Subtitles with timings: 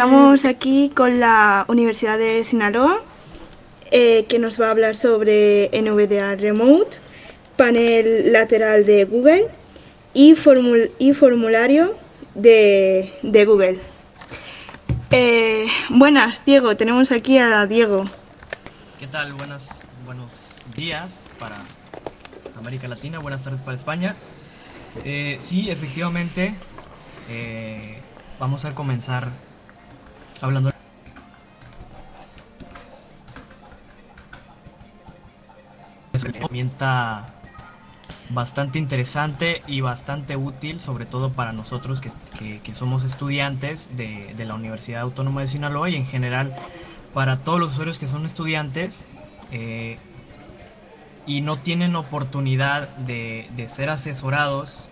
[0.00, 3.02] Estamos aquí con la Universidad de Sinaloa,
[3.90, 6.96] eh, que nos va a hablar sobre NVDA Remote,
[7.58, 9.48] panel lateral de Google
[10.14, 11.94] y, formul- y formulario
[12.34, 13.12] de,
[13.46, 13.78] Google.
[15.10, 18.06] Eh, buenas, Diego, tenemos aquí a Diego.
[18.98, 19.34] ¿Qué tal?
[19.34, 19.64] Buenas,
[20.06, 20.30] buenos
[20.76, 21.56] días para
[22.58, 24.16] América Latina, buenas tardes para España.
[25.04, 26.54] Eh, sí, efectivamente,
[28.38, 29.28] vamos a comenzar
[30.40, 30.70] hablando.
[36.12, 37.26] Es una herramienta
[38.30, 42.10] bastante interesante y bastante útil, sobre todo para nosotros que,
[42.60, 46.54] que- somos estudiantes de, de la Universidad Autónoma de Sinaloa y en general
[47.12, 49.04] para todos los usuarios que son estudiantes
[49.50, 49.98] eh,
[51.26, 54.84] y no tienen oportunidad de, de ser asesorados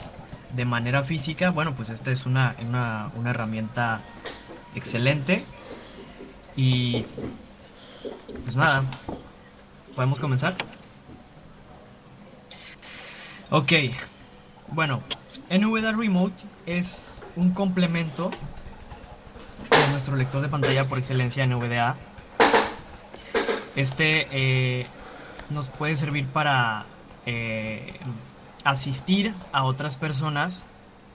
[0.54, 4.00] de manera física, bueno, pues esta es una, una, una herramienta
[4.74, 5.44] excelente
[6.56, 7.04] y
[8.44, 8.84] pues nada,
[9.94, 10.54] podemos comenzar.
[13.50, 13.72] Ok,
[14.68, 15.02] bueno,
[15.50, 18.30] NVDA Remote es un complemento
[19.70, 21.96] de nuestro lector de pantalla por excelencia NVDA.
[23.76, 24.86] Este eh,
[25.50, 26.84] nos puede servir para
[27.26, 27.98] eh,
[28.64, 30.62] asistir a otras personas,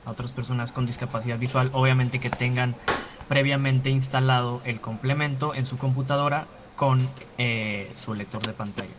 [0.06, 2.76] a otras personas con discapacidad visual, obviamente que tengan
[3.28, 7.00] previamente instalado el complemento en su computadora con
[7.38, 8.94] eh, su lector de pantalla.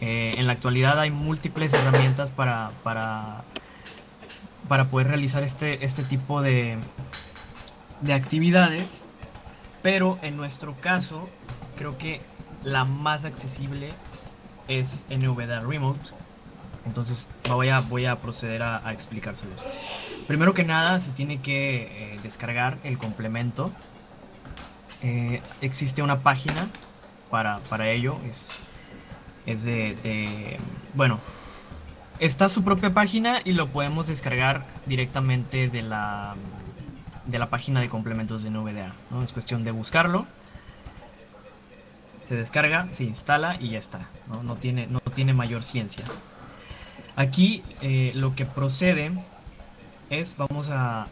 [0.00, 3.44] Eh, en la actualidad hay múltiples herramientas para, para,
[4.68, 6.76] para poder realizar este, este tipo de,
[8.02, 8.84] de actividades,
[9.82, 11.28] pero en nuestro caso
[11.76, 12.20] creo que
[12.64, 13.90] la más accesible
[14.68, 16.06] es NVDA Remote.
[16.84, 18.92] Entonces voy a, voy a proceder a, a.
[20.26, 23.70] Primero que nada se tiene que eh, descargar el complemento.
[25.02, 26.66] Eh, existe una página
[27.30, 28.18] para, para ello.
[28.28, 28.46] Es,
[29.46, 30.58] es de,
[30.94, 31.20] Bueno,
[32.18, 36.34] está su propia página y lo podemos descargar directamente de la,
[37.26, 38.94] de la página de complementos de NVDA.
[39.10, 39.22] ¿no?
[39.22, 40.26] Es cuestión de buscarlo.
[42.22, 44.08] Se descarga, se instala y ya está.
[44.26, 46.04] No, No tiene, no tiene mayor ciencia.
[47.14, 49.12] Aquí eh, lo que procede
[50.10, 51.06] es, vamos a,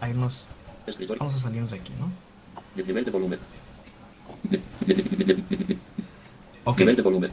[0.00, 0.44] a irnos,
[0.86, 1.20] Escritorio.
[1.20, 2.10] vamos a salirnos de aquí, ¿no?
[2.82, 3.38] Nivel de volumen.
[6.66, 6.78] Ok.
[6.78, 7.30] Nivel de volumen.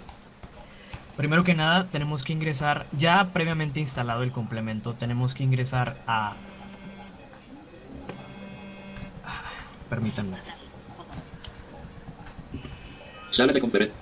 [1.16, 6.34] Primero que nada, tenemos que ingresar, ya previamente instalado el complemento, tenemos que ingresar a...
[9.90, 10.38] Permítanme.
[13.32, 13.96] Sala de conferencia.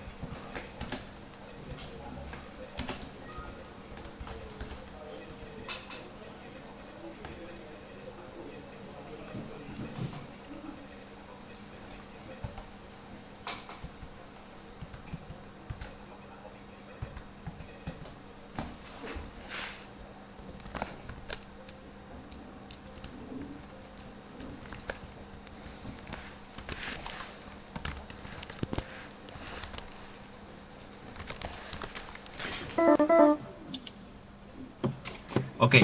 [35.58, 35.76] Ok,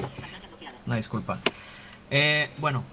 [0.85, 1.37] una disculpa.
[2.09, 2.83] Eh, bueno,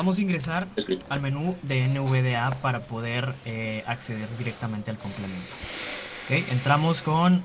[0.00, 0.66] vamos a ingresar
[1.10, 5.52] al menú de NVDA para poder eh, acceder directamente al complemento.
[6.30, 7.42] Entramos con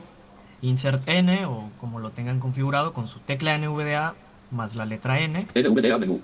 [0.61, 4.15] Insert N o como lo tengan configurado con su tecla NVDA
[4.51, 6.21] más la letra N NVDA menú.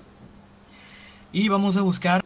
[1.34, 2.22] y vamos a buscar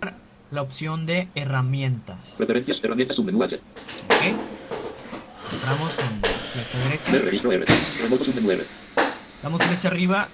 [0.53, 2.35] la opción de herramientas.
[2.37, 3.57] Preferencias, herramientas, submenú H.
[3.57, 3.63] Ok,
[5.53, 6.07] entramos con
[6.53, 7.67] flecha derecha,
[9.43, 10.29] damos flecha arriba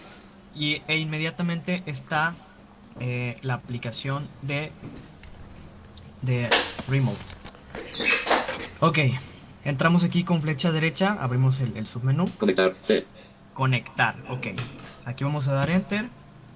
[0.55, 2.35] y, e inmediatamente está
[3.01, 4.71] eh, la aplicación de,
[6.23, 6.49] de
[6.89, 7.19] Remote.
[8.81, 8.99] Ok,
[9.65, 12.75] entramos aquí con flecha derecha, abrimos el, el submenú, Conectar.
[12.87, 13.05] C.
[13.55, 14.47] conectar, ok.
[15.05, 16.07] Aquí vamos a dar Enter.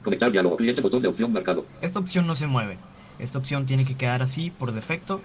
[0.03, 0.57] Conectar diálogo.
[0.57, 1.67] Cliente botón de opción marcado.
[1.81, 2.79] Esta opción no se mueve.
[3.19, 5.21] Esta opción tiene que quedar así por defecto.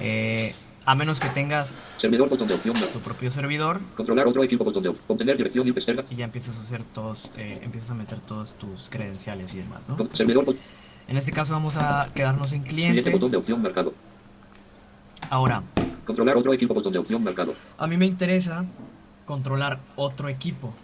[0.00, 0.54] eh,
[0.84, 1.68] a menos que tengas
[1.98, 4.88] Servidor botón de opción tu propio servidor Controlar otro equipo botón de.
[5.06, 6.04] Obtener dirección y externa.
[6.10, 9.88] y ya empiezas a hacer todos, eh, empiezas a meter todos tus credenciales y demás,
[9.88, 9.96] ¿no?
[10.14, 10.56] Servidor
[11.08, 13.10] En este caso vamos a quedarnos en cliente cliente.
[13.10, 13.92] botón de opción marcado.
[15.30, 15.62] Ahora,
[16.04, 17.54] Controlar otro equipo botón de opción marcado.
[17.78, 18.64] a mí me interesa
[19.24, 20.74] controlar otro equipo.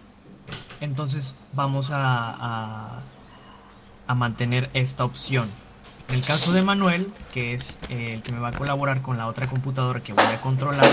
[0.81, 3.03] Entonces vamos a, a,
[4.06, 5.49] a mantener esta opción.
[6.08, 9.19] En el caso de Manuel, que es eh, el que me va a colaborar con
[9.19, 10.87] la otra computadora que voy a controlar,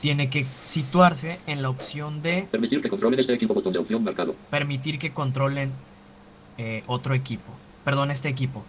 [0.00, 4.04] tiene que situarse en la opción de Permitir que controlen este equipo botón de opción
[4.04, 4.34] marcado.
[4.50, 5.72] permitir que controlen
[6.58, 7.52] eh, otro equipo.
[7.84, 8.62] Perdón, este equipo.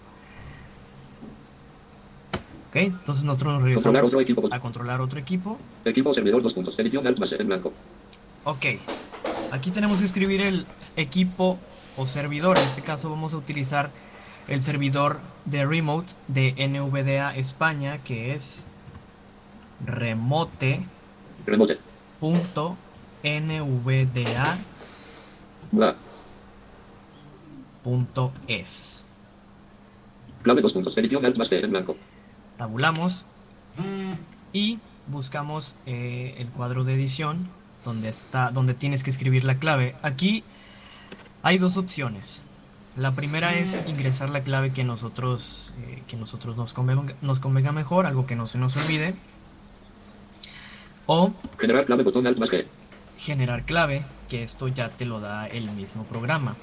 [2.70, 4.48] Ok, entonces nosotros nos Controlar regresamos otro equipo.
[4.52, 5.58] a controlar otro equipo.
[5.86, 6.78] Equipo servidor dos puntos.
[6.80, 7.72] Edición alt más en blanco.
[8.46, 8.66] Ok,
[9.52, 11.60] aquí tenemos que escribir el equipo
[11.98, 12.58] o servidor.
[12.58, 13.92] En este caso vamos a utilizar
[14.48, 18.64] el servidor de remote de NVDA España que es
[19.86, 21.80] remote.nvda.es.
[25.72, 25.96] Bla.
[30.44, 30.98] Clave dos puntos.
[30.98, 31.96] Edición alt más en blanco.
[32.58, 33.26] Tabulamos
[34.54, 37.50] y buscamos eh, el cuadro de edición
[37.86, 39.96] donde está donde tienes que escribir la clave.
[40.02, 40.44] Aquí
[41.44, 42.44] hay dos opciones.
[43.02, 47.72] La primera es ingresar la clave que nosotros eh, que nosotros nos convenga, nos convenga
[47.72, 49.16] mejor, algo que no se nos olvide.
[51.08, 52.66] O Generar clave botón alt más G.
[53.18, 56.56] generar clave, que esto ya te lo da el mismo programa.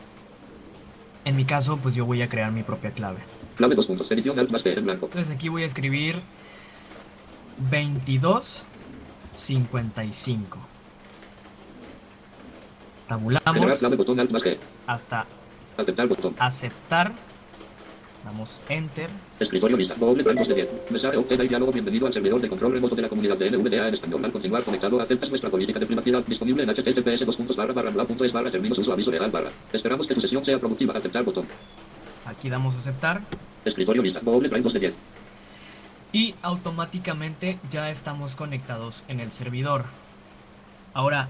[1.25, 3.19] En mi caso, pues yo voy a crear mi propia clave.
[3.57, 4.09] Clave dos puntos.
[4.09, 5.07] Edición alt más G en blanco.
[5.07, 6.23] Entonces aquí voy a escribir
[7.69, 10.59] 2255.
[13.09, 14.57] Generar Tabulamos clave botón alt más G.
[14.87, 15.27] hasta
[15.79, 16.35] Aceptar botón.
[16.41, 17.13] aceptar.
[18.25, 19.09] Damos enter.
[19.39, 19.95] Escritorio lista.
[19.95, 20.69] Doble de 10.
[20.91, 21.71] Mensaje obtena y diálogo.
[21.71, 24.25] Bienvenido al servidor de control remoto de la comunidad de NVDA en español.
[24.25, 28.05] Al continuar conectado, aceptas nuestra política de privacidad disponible en https dos puntos barra barra
[28.05, 29.51] punto es barra términos uso aviso legal barra.
[29.73, 30.95] Esperamos que tu sesión sea productiva.
[30.95, 31.47] Aceptar botón.
[32.27, 33.21] Aquí damos aceptar.
[33.65, 34.19] Escritorio lista.
[34.19, 34.95] Doble de 10.
[36.13, 39.85] Y automáticamente ya estamos conectados en el servidor.
[40.93, 41.29] Ahora,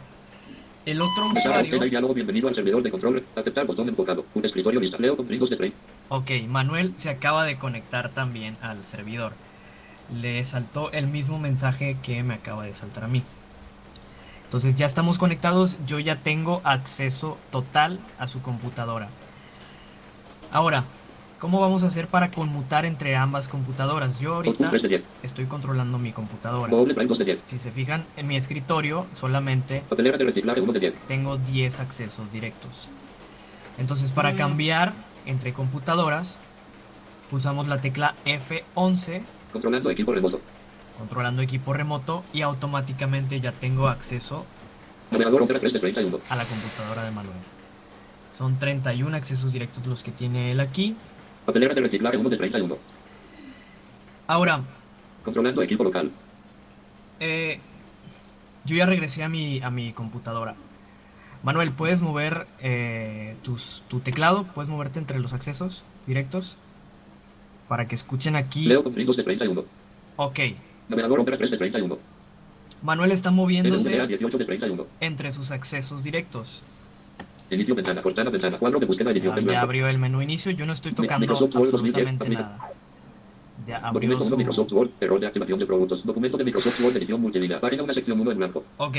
[0.90, 1.85] el otro usuario...
[1.85, 2.14] y diálogo.
[2.14, 3.23] Bienvenido al servidor de control.
[3.37, 4.25] Aceptar botón enfocado.
[4.35, 4.96] Un escritorio lista.
[4.99, 5.76] Leo con gringos de 30.
[6.08, 9.32] Ok, Manuel se acaba de conectar también al servidor.
[10.14, 13.23] Le saltó el mismo mensaje que me acaba de saltar a mí.
[14.44, 19.11] Entonces ya estamos conectados, yo ya tengo acceso total a su computadora.
[20.50, 20.85] Ahora,
[21.38, 24.19] ¿cómo vamos a hacer para conmutar entre ambas computadoras?
[24.19, 25.02] Yo ahorita 3 de 10.
[25.23, 26.70] estoy controlando mi computadora.
[26.70, 27.38] Doble rangos de 10.
[27.46, 30.94] Si se fijan, en mi escritorio solamente Papelera de reciclaje 1 de 10.
[31.08, 32.88] tengo 10 accesos directos.
[33.79, 34.93] Entonces, para cambiar
[35.26, 36.37] entre computadoras,
[37.31, 40.40] pulsamos la tecla F11, Controlando equipo remoto.
[40.99, 44.44] controlando equipo remoto, y automáticamente ya tengo acceso
[45.11, 46.20] Navegador Opera 3 de 31.
[46.29, 47.37] a la computadora de Manuel.
[48.37, 50.96] Son 31 accesos directos los que tiene él aquí.
[51.49, 52.77] Papelera de reciclaje 1 de 31.
[54.27, 54.61] Ahora,
[55.25, 56.11] Controlando equipo local.
[57.21, 57.59] eh,
[58.67, 60.56] yo ya regresé a mi, a mi computadora.
[61.43, 64.45] Manuel, ¿puedes mover eh, tus- tu teclado?
[64.55, 66.55] ¿Puedes moverte entre los accesos directos?
[67.67, 68.67] Para que escuchen aquí.
[68.67, 69.65] Leo con de 31.
[70.17, 70.39] Ok.
[70.91, 71.99] Navegador Opera 3 de 31.
[72.83, 74.87] Manuel está moviéndose 18 de 31.
[75.00, 76.62] entre sus accesos directos.
[77.50, 80.50] Inicio ventana, cortana ventana, cuadro de búsqueda edición Ah, ya abrió el menú inicio.
[80.53, 82.73] Yo no estoy tocando Microsoft Word 2010, absolutamente nada.
[83.67, 84.37] Ya abrió Documento 1 su...
[84.37, 86.05] Microsoft Word, error de activación de productos.
[86.05, 87.61] Documento de Microsoft Word edición multilínea.
[87.61, 88.65] Página una sección 1 en blanco.
[88.77, 88.97] Ok.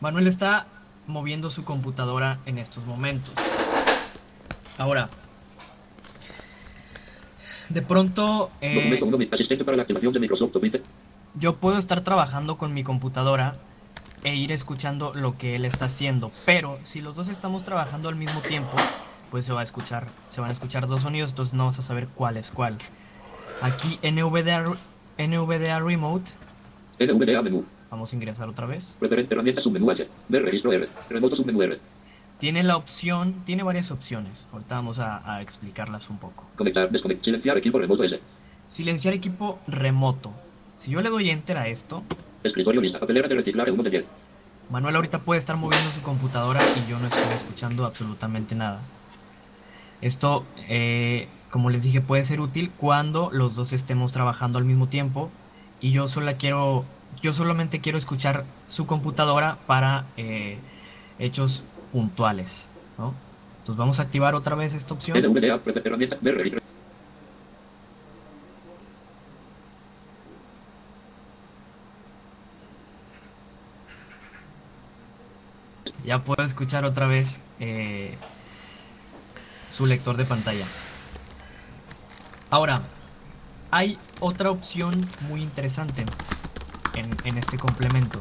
[0.00, 0.66] Manuel está
[1.06, 3.32] moviendo su computadora en estos momentos.
[4.78, 5.08] Ahora.
[7.68, 10.52] De pronto, eh, Documento 1 mi asistente para la activación de Microsoft
[11.38, 13.52] yo puedo estar trabajando con mi computadora
[14.24, 16.30] e ir escuchando lo que él está haciendo.
[16.44, 18.76] Pero si los dos estamos trabajando al mismo tiempo,
[19.30, 21.82] pues se va a escuchar, se van a escuchar dos sonidos, entonces no vas a
[21.82, 22.78] saber cuál es cuál.
[23.60, 24.64] Aquí NVDA,
[25.18, 26.30] NVDA Remote,
[27.00, 27.64] NVDA menú.
[27.90, 28.84] vamos a ingresar otra vez.
[29.00, 30.08] Herramienta submenú H.
[30.28, 30.88] Ver registro R.
[31.10, 31.78] Remoto submenú R.
[32.38, 34.46] Tiene la opción, tiene varias opciones.
[34.52, 36.46] Ahorita vamos a, a explicarlas un poco.
[36.56, 38.20] Conectar, desconectar, silenciar equipo remoto S.
[38.68, 40.32] Silenciar equipo remoto.
[40.78, 42.04] Si yo le doy enter a esto,
[42.48, 42.98] Escritorio lista.
[43.00, 44.04] Papelera de reciclaje 1 de 10.
[44.70, 48.80] Manuel ahorita puede estar moviendo su computadora y yo no estoy escuchando absolutamente nada.
[50.02, 54.88] Esto, eh, como les dije, puede ser útil cuando los dos estemos trabajando al mismo
[54.88, 55.30] tiempo
[55.80, 56.84] y yo solo quiero,
[57.22, 60.58] yo solamente quiero escuchar su computadora para eh,
[61.18, 62.66] hechos puntuales,
[62.98, 63.14] ¿no?
[63.60, 65.18] Entonces vamos a activar otra vez esta opción.
[65.18, 66.68] NVDA, referente herramienta, ver registro.
[76.08, 78.16] Ya puedo escuchar otra vez eh,
[79.70, 80.64] su lector de pantalla.
[82.48, 82.80] Ahora,
[83.70, 84.94] hay otra opción
[85.28, 86.06] muy interesante
[86.94, 88.18] en, este complemento.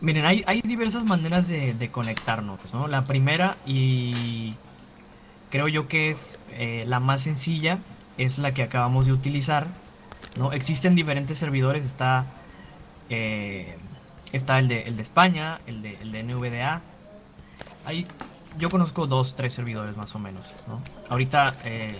[0.00, 2.86] Miren, hay, hay diversas maneras de, de conectarnos, ¿no?
[2.86, 4.54] La primera y
[5.50, 7.80] creo yo que es eh, la más sencilla,
[8.18, 9.66] es la que acabamos de utilizar,
[10.38, 10.52] ¿no?
[10.52, 12.26] Existen diferentes servidores, está...
[13.10, 13.76] eh,
[14.34, 16.80] Está el de, el de España, el de, el de NVDA.
[17.86, 18.04] Hay,
[18.58, 20.50] yo conozco dos, tres servidores más o menos.
[20.66, 20.82] ¿no?
[21.08, 21.96] Ahorita eh,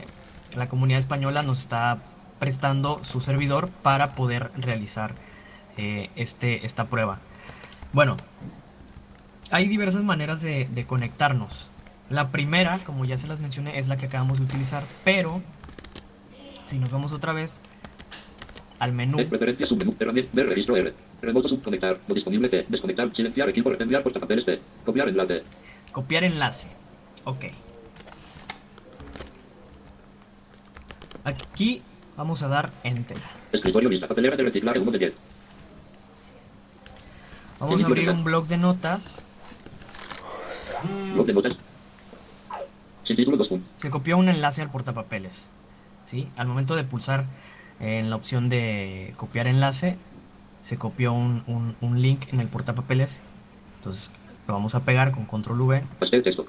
[0.56, 1.98] la comunidad española nos está
[2.40, 5.14] prestando su servidor para poder realizar
[5.76, 7.20] eh, este, esta prueba.
[7.92, 8.16] Bueno,
[9.52, 11.68] hay diversas maneras de, de conectarnos.
[12.10, 15.40] La primera, como ya se las mencioné, es la que acabamos de utilizar, pero
[16.64, 17.56] si nos vamos otra vez
[18.80, 19.94] al menú, Eh, Preferencias, submenú,
[20.32, 20.92] ver registro R.
[21.24, 25.42] Remoto subconectar, no disponible T, desconectar, silenciar equipo, enviar portapapeles T, copiar enlace.
[25.92, 26.68] copiar enlace.
[27.24, 27.44] Ok.
[31.24, 31.82] Aquí
[32.16, 33.16] vamos a dar enter.
[33.52, 35.14] Escritorio lista, papelera de reciclaje 1 de 10.
[37.60, 39.00] Vamos a abrir un blog de notas.
[41.14, 41.56] Blog de notas.
[43.04, 43.70] Sin título 2 puntos.
[43.78, 45.32] Se copió un enlace al portapapeles.
[46.10, 46.28] ¿sí?
[46.36, 47.24] Al momento de pulsar
[47.80, 49.96] en la opción de copiar enlace,
[50.64, 53.20] se copió un, un- un link en el portapapeles.
[53.78, 54.10] Entonces
[54.48, 55.84] lo vamos a pegar con control V.
[56.00, 56.46] Pastel texto.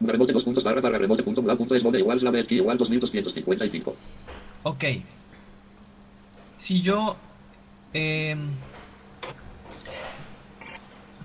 [0.00, 3.94] Remote 2 puntos barra barra remote punto bla punto es donde igual slave igual 2255.
[4.62, 4.84] Ok.
[6.56, 7.16] Si yo...
[7.92, 8.38] em,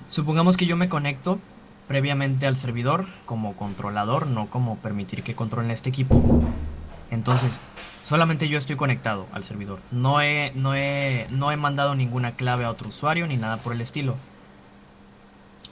[0.10, 1.40] supongamos que yo me conecto
[1.88, 6.44] previamente al servidor como controlador, no como permitir que controlen este equipo.
[7.14, 7.52] Entonces,
[8.02, 9.80] solamente yo estoy conectado al servidor.
[9.92, 13.74] No he, no he, no he mandado ninguna clave a otro usuario ni nada por
[13.74, 14.16] el estilo.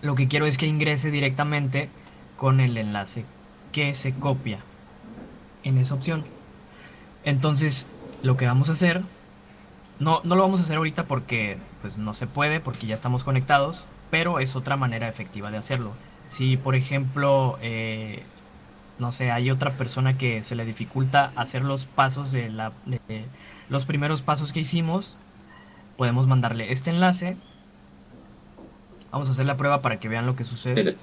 [0.01, 1.89] Lo que quiero es que ingrese directamente
[2.37, 3.25] con el enlace
[3.71, 4.59] que se copia
[5.63, 6.23] en esa opción.
[7.23, 7.85] Entonces,
[8.21, 9.01] lo que vamos a hacer,
[9.99, 13.23] no, no lo vamos a hacer ahorita porque pues no se puede, porque ya estamos
[13.23, 15.93] conectados, pero es otra manera efectiva de hacerlo.
[16.31, 18.23] Si, por ejemplo, eh,
[18.99, 23.25] no sé, hay otra persona que se le dificulta hacer los pasos de, la, de
[23.69, 25.15] los primeros pasos que hicimos,
[25.97, 27.37] podemos mandarle este enlace.
[29.11, 30.95] Vamos a hacer la prueba para que vean lo que sucede.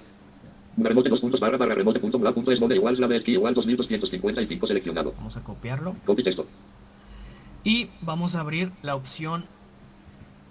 [0.76, 4.66] Remote 2 puntos barra barra remote punto bla punto es donde igual slave igual 2255
[4.66, 5.12] seleccionado.
[5.16, 5.96] Vamos a copiarlo.
[6.06, 6.46] Copy texto.
[7.64, 9.44] Y vamos a abrir la opción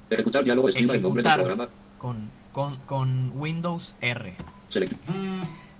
[0.10, 1.68] Ejecutar diálogo escriba el nombre del programa.
[1.98, 4.36] con, con, con Windows R.
[4.70, 4.94] Select.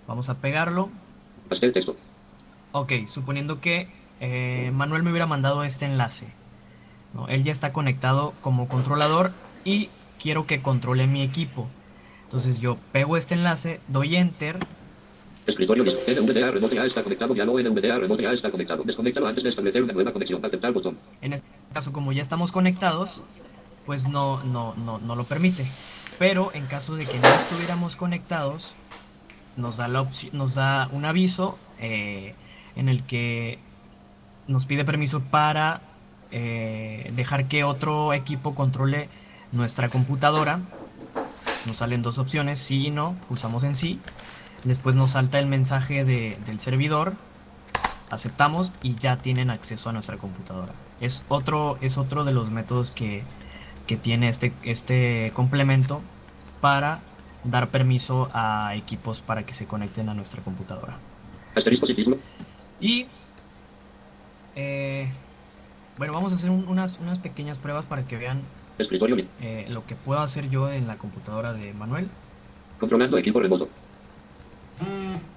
[0.08, 0.90] Vamos a pegarlo.
[1.48, 1.96] Pastel texto.
[2.72, 3.88] Ok, suponiendo que
[4.20, 6.28] eh, Manuel me hubiera mandado este enlace.
[7.14, 7.28] ¿no?
[7.28, 9.32] Él ya está conectado como controlador
[9.64, 9.90] y
[10.22, 11.68] quiero que controle mi equipo.
[12.26, 14.60] Entonces yo pego este enlace, doy enter,
[15.48, 16.22] Escritorio listo.
[16.22, 17.34] NVDA remote A está conectado.
[17.34, 18.84] Diálogo NVDA remote A está conectado.
[18.84, 20.44] Desconéctalo antes de establecer una nueva conexión.
[20.46, 20.98] Aceptar botón.
[21.22, 23.22] en este caso como ya estamos conectados,
[23.86, 25.66] pues no, no, no, no lo permite.
[26.20, 28.74] Pero en caso de que no estuviéramos conectados,
[29.58, 32.34] nos da, la nos da un aviso eh,
[32.76, 33.60] en el que
[34.48, 35.82] nos pide permiso para
[36.32, 39.10] eh, dejar que otro equipo controle
[39.52, 40.60] nuestra computadora.
[41.66, 44.00] Nos salen dos opciones, sí y no, pulsamos en sí.
[44.64, 47.14] Después nos salta el mensaje de- del servidor,
[48.10, 50.74] aceptamos y ya tienen acceso a nuestra computadora.
[51.02, 53.24] Es otro, es otro de los métodos que,
[53.86, 56.02] que tiene este, este complemento
[56.62, 57.00] para
[57.44, 60.98] dar permiso a equipos para que se conecten a nuestra computadora.
[62.80, 63.06] Y
[64.56, 65.10] eh,
[65.98, 68.42] bueno, vamos a hacer un- unas, unas pequeñas pruebas para que vean
[69.42, 72.08] eh, lo que puedo hacer yo en la computadora de Manuel.
[72.80, 73.68] Controlando equipo remoto.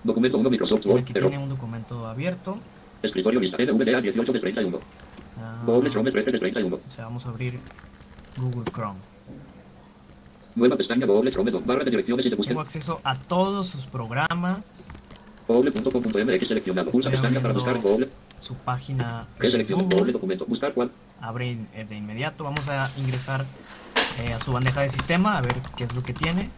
[0.04, 1.00] Documento 1 Microsoft Word.
[1.02, 2.58] Aquí tiene un documento abierto.
[3.02, 3.56] Escritorio lista.
[3.62, 4.78] NVDA 18 de 31.
[5.38, 6.76] Ah, Doble Chrome 13 de 31.
[6.76, 7.58] o sea, vamos a abrir
[8.36, 8.98] Google Chrome.
[10.60, 11.64] Nueva pestaña doble Chrome 2.
[11.64, 12.52] Barra de direcciones y de búsqueda.
[12.52, 14.58] Tengo acceso a todos sus programas,
[15.48, 16.90] Doble.com.mx seleccionado.
[16.90, 18.08] Pulsa pestaña para buscar doble.
[18.40, 19.84] su página ¿Qué de selecciona?
[19.84, 20.44] Doble documento.
[20.46, 20.90] Buscar cuál.
[21.20, 22.44] Abre eh, de inmediato.
[22.44, 23.46] Vamos a ingresar
[24.20, 26.50] eh, a su bandeja de sistema a ver qué es lo que tiene.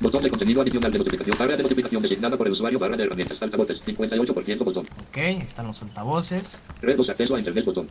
[0.00, 1.36] Botón de contenido adicional de notificación.
[1.38, 2.80] Barra de notificación designada por el usuario.
[2.80, 3.40] Barra de herramientas.
[3.40, 3.80] Altavoces.
[3.86, 4.84] 58% botón.
[5.08, 6.42] Ok, están los altavoces.
[6.82, 7.86] Red 2 acceso a internet botón.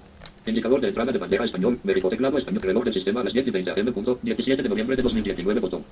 [0.46, 1.80] Indicador de entrada de bandeja español.
[1.84, 2.62] Verifico teclado español.
[2.64, 3.94] Reloj del sistema a las 10 y 20 am.
[3.94, 5.84] Punto 17 de noviembre de 2019 botón.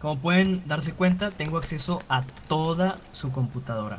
[0.00, 3.98] Como pueden darse cuenta, tengo acceso a toda su computadora.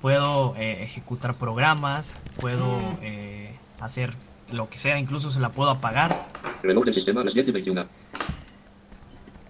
[0.00, 2.66] Puedo eh, ejecutar programas, puedo
[3.02, 4.14] eh, hacer
[4.52, 6.14] lo que sea, incluso se la puedo apagar.
[6.62, 7.86] Reloj del sistema a las 10 y 21.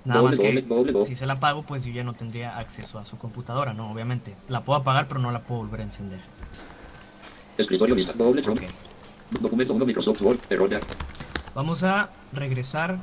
[0.04, 1.08] Nada Doble, más que doble, doble, doble.
[1.08, 3.90] si se la apago, pues yo ya no tendría acceso a su computadora, ¿no?
[3.90, 4.34] Obviamente.
[4.48, 6.20] La puedo apagar, pero no la puedo volver a encender.
[7.58, 8.12] Escritorio lista.
[8.14, 8.66] Doble Chrome.
[9.40, 10.38] Documento 1 Microsoft Word.
[10.50, 10.80] Error ya.
[11.54, 12.98] Vamos a regresar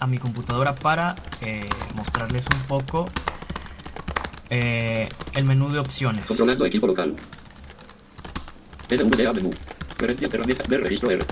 [0.00, 1.64] a mi computadora para eh,
[1.94, 3.04] mostrarles un poco
[4.50, 6.26] eh, el menú de opciones.
[6.26, 7.14] Controlando equipo local.
[8.90, 9.50] NVDA menú.
[9.96, 10.68] Preferencias herramientas.
[10.68, 11.24] Ver registro R.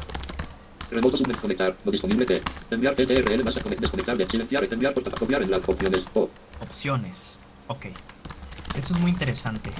[0.91, 1.75] Remoto subconectar.
[1.85, 2.41] No disponible T.
[2.71, 4.65] Enviar TTRL más desconectar de silenciar.
[4.71, 6.05] Enviar por copiar en las opciones.
[6.15, 6.29] O.
[6.61, 7.19] Opciones.
[7.67, 7.87] Ok.
[8.77, 9.73] Esto es muy interesante.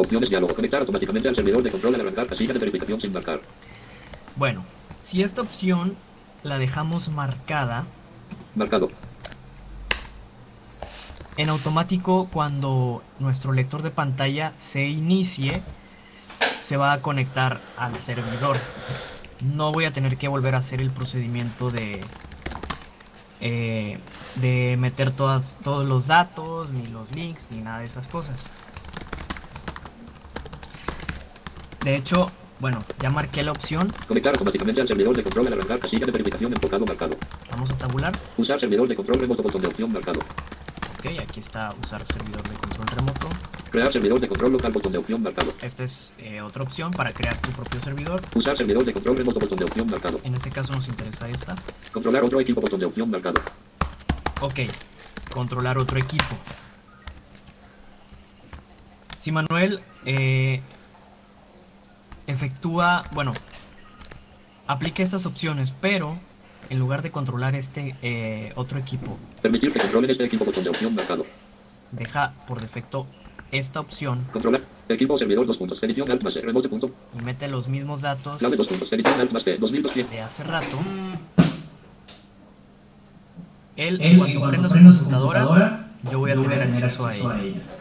[0.00, 0.54] Opciones diálogo.
[0.54, 3.40] Conectar automáticamente al servidor de control al arrancar casilla de verificación sin marcar.
[4.36, 4.64] Bueno,
[5.02, 5.96] si esta opción
[6.42, 7.84] la dejamos marcada,
[8.54, 8.88] Marcado.
[11.36, 15.60] en automático cuando nuestro lector de pantalla se inicie,
[16.62, 18.56] se va a conectar al servidor.
[19.42, 22.00] No voy a tener que volver a hacer el procedimiento de
[23.42, 23.98] eh,
[24.36, 28.36] de meter todas, todos los datos, ni los links, ni nada de esas cosas.
[31.84, 33.90] De hecho, bueno, ya marqué la opción.
[34.06, 37.16] Conectar automáticamente al servidor de control al arrancar casilla de verificación enfocado marcado.
[37.50, 38.12] Vamos a tabular.
[38.36, 40.20] Usar servidor de control remoto botón de opción marcado.
[40.98, 43.28] Ok, aquí está usar servidor de control remoto.
[43.70, 45.50] Crear servidor de control local botón de opción marcado.
[45.62, 48.20] Esta es eh, otra opción para crear tu propio servidor.
[48.34, 50.20] Usar servidor de control remoto botón de opción marcado.
[50.22, 51.56] En este caso nos interesa esta.
[51.92, 53.40] Controlar otro equipo botón de opción marcado.
[54.42, 54.60] Ok,
[55.32, 56.36] controlar otro equipo.
[59.20, 60.60] Si Manuel eh,
[62.30, 63.32] efectúa, bueno,
[64.66, 66.16] aplica estas opciones, pero
[66.68, 70.70] en lugar de controlar este eh, otro equipo, Permitir que controlen este equipo botón de
[70.70, 71.24] opción marcado.
[71.92, 73.06] deja por defecto
[73.52, 74.60] esta opción Controlar.
[74.88, 75.82] Equipo servidor dos puntos.
[75.82, 76.90] Edición alt más remote punto.
[77.18, 78.92] y mete los mismos datos Clave dos puntos.
[78.92, 79.56] Edición alt más T.
[79.58, 80.10] 2200.
[80.10, 80.78] de hace rato.
[83.76, 87.30] Él, cuando prenda su computadora, yo voy a tener acceso a ella,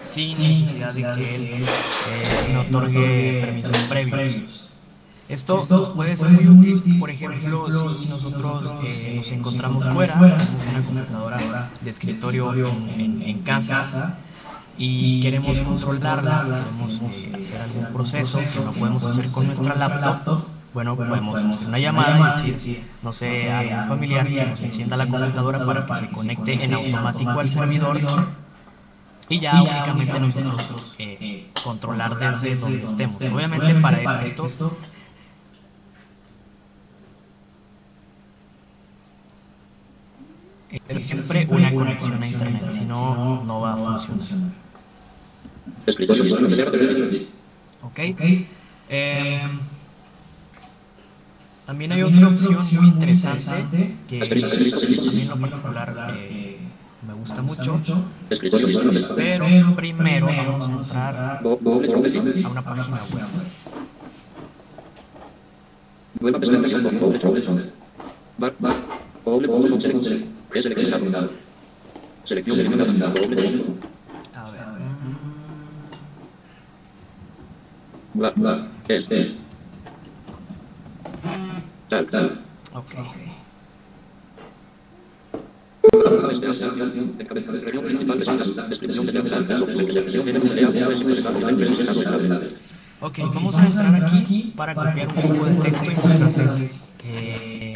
[0.04, 1.66] sin necesidad de que él eh,
[2.52, 4.66] me otorgue permisos previos.
[5.30, 7.68] Esto nos puede ser muy útil, por ejemplo,
[8.00, 14.16] si nosotros eh, nos encontramos fuera, tenemos una computadora de escritorio en, en- en casa
[14.78, 20.40] y queremos controlarla, queremos eh, hacer algún proceso que no podemos hacer con nuestra laptop,
[20.74, 24.98] bueno, podemos hacer una llamada y decir, no sé, a un familiar que nos encienda
[24.98, 28.00] la computadora para que se conecte en automático al servidor
[29.30, 33.16] y ya únicamente nosotros eh, controlar desde donde estemos.
[33.22, 34.50] Obviamente para esto
[40.72, 44.50] eh, siempre una conexión a internet, si no, no va a funcionar.
[47.84, 48.00] ¿Ok?
[48.90, 49.42] Eh,
[51.70, 56.58] también hay otra opción muy interesante que a mí en lo particular eh,
[57.08, 57.80] me gusta mucho,
[59.16, 63.28] pero primero vamos a entrar a una página web.
[72.26, 72.60] Selección.
[74.34, 74.62] A ver.
[78.16, 78.68] Bla bla.
[78.88, 79.40] Es es.
[81.90, 82.40] Tal tal.
[82.76, 82.94] Ok.
[93.02, 96.62] Ok, vamos a entrar aquí para copiar un poco de texto y mostrarles
[97.02, 97.74] eh.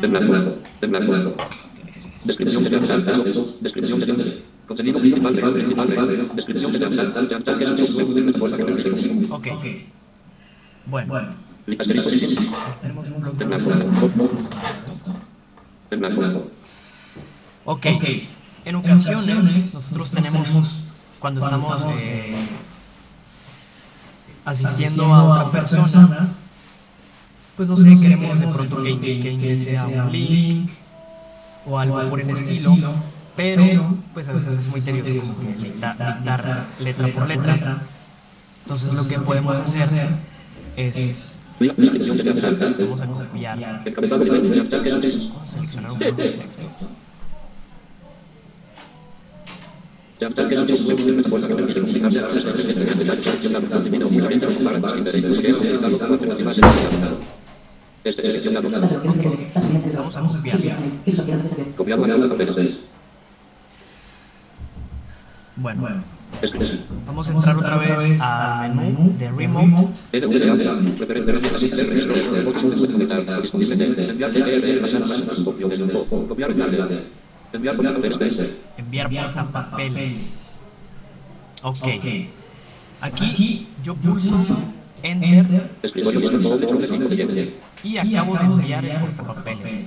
[0.00, 1.34] Temblando, temblando.
[2.24, 2.70] Descripción de
[3.60, 4.51] descripción de.
[4.72, 5.34] Contenido principal,
[6.34, 6.78] descripción de.
[9.30, 9.66] Ok.
[10.86, 11.14] Bueno,
[12.80, 13.44] tenemos un bloque.
[17.66, 17.86] Ok,
[18.64, 20.84] en ocasiones nosotros tenemos,
[21.18, 22.34] cuando estamos eh,
[24.46, 26.28] asistiendo a otra persona,
[27.58, 30.70] pues no sé, queremos de pronto que, que ingrese a un link
[31.66, 32.74] o algo por el estilo,
[33.36, 35.96] pero pues a veces es muy tedioso como que dictar
[36.80, 37.78] letra por letra.
[38.64, 39.88] Entonces lo que podemos hacer
[40.76, 46.76] es, vamos a copiar, vamos a seleccionar un de texto.
[58.04, 58.28] Este.
[59.94, 60.58] Vamos a copiar.
[65.56, 65.86] Bueno,
[67.06, 69.88] vamos a entrar otra vez al menú de Remote.
[78.78, 80.38] Enviar portapapeles.
[81.62, 81.86] Ok.
[83.02, 84.46] Aquí yo pulso
[85.02, 85.70] Enter.
[87.82, 89.86] y acabo de enviar el portapapeles.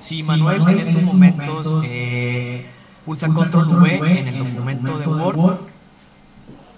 [0.00, 2.66] Si Manuel en estos momentos eh,
[3.04, 5.58] pulsa Control V en el documento de Word,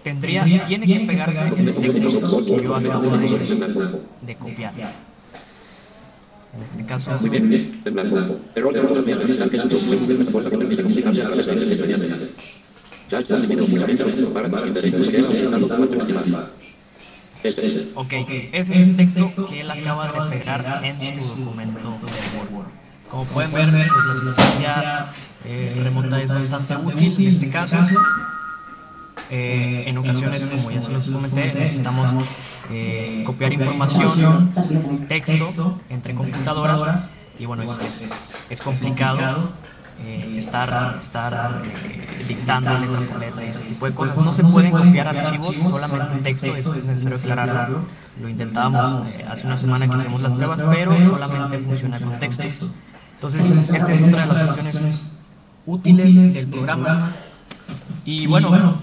[0.02, 4.72] tendría, tiene que pegarse el texto que yo acabo de, de copiar.
[6.56, 7.10] En este caso,
[17.94, 18.12] ok,
[18.52, 22.85] ese es el texto que él acaba de pegar en su documento de Word.
[23.10, 25.06] Como pueden ver, pues, la asistencia
[25.44, 27.76] eh, remota es bastante útil en este caso.
[29.30, 32.24] Eh, en ocasiones, como ya se los comenté, necesitamos
[32.70, 34.52] eh, copiar información,
[35.08, 38.08] texto entre computadoras y bueno, es, es,
[38.50, 39.50] es complicado
[40.04, 44.16] eh, estar, estar eh, dictando letra por letra y ese tipo de cosas.
[44.16, 47.80] No se pueden copiar archivos, solamente texto, eso es necesario aclararlo.
[48.20, 52.68] Lo intentábamos eh, hace una semana que hicimos las pruebas, pero solamente funciona con texto.
[53.26, 55.10] Entonces, esta es otra de las funciones
[55.66, 57.10] útiles del programa.
[58.04, 58.76] Y bueno,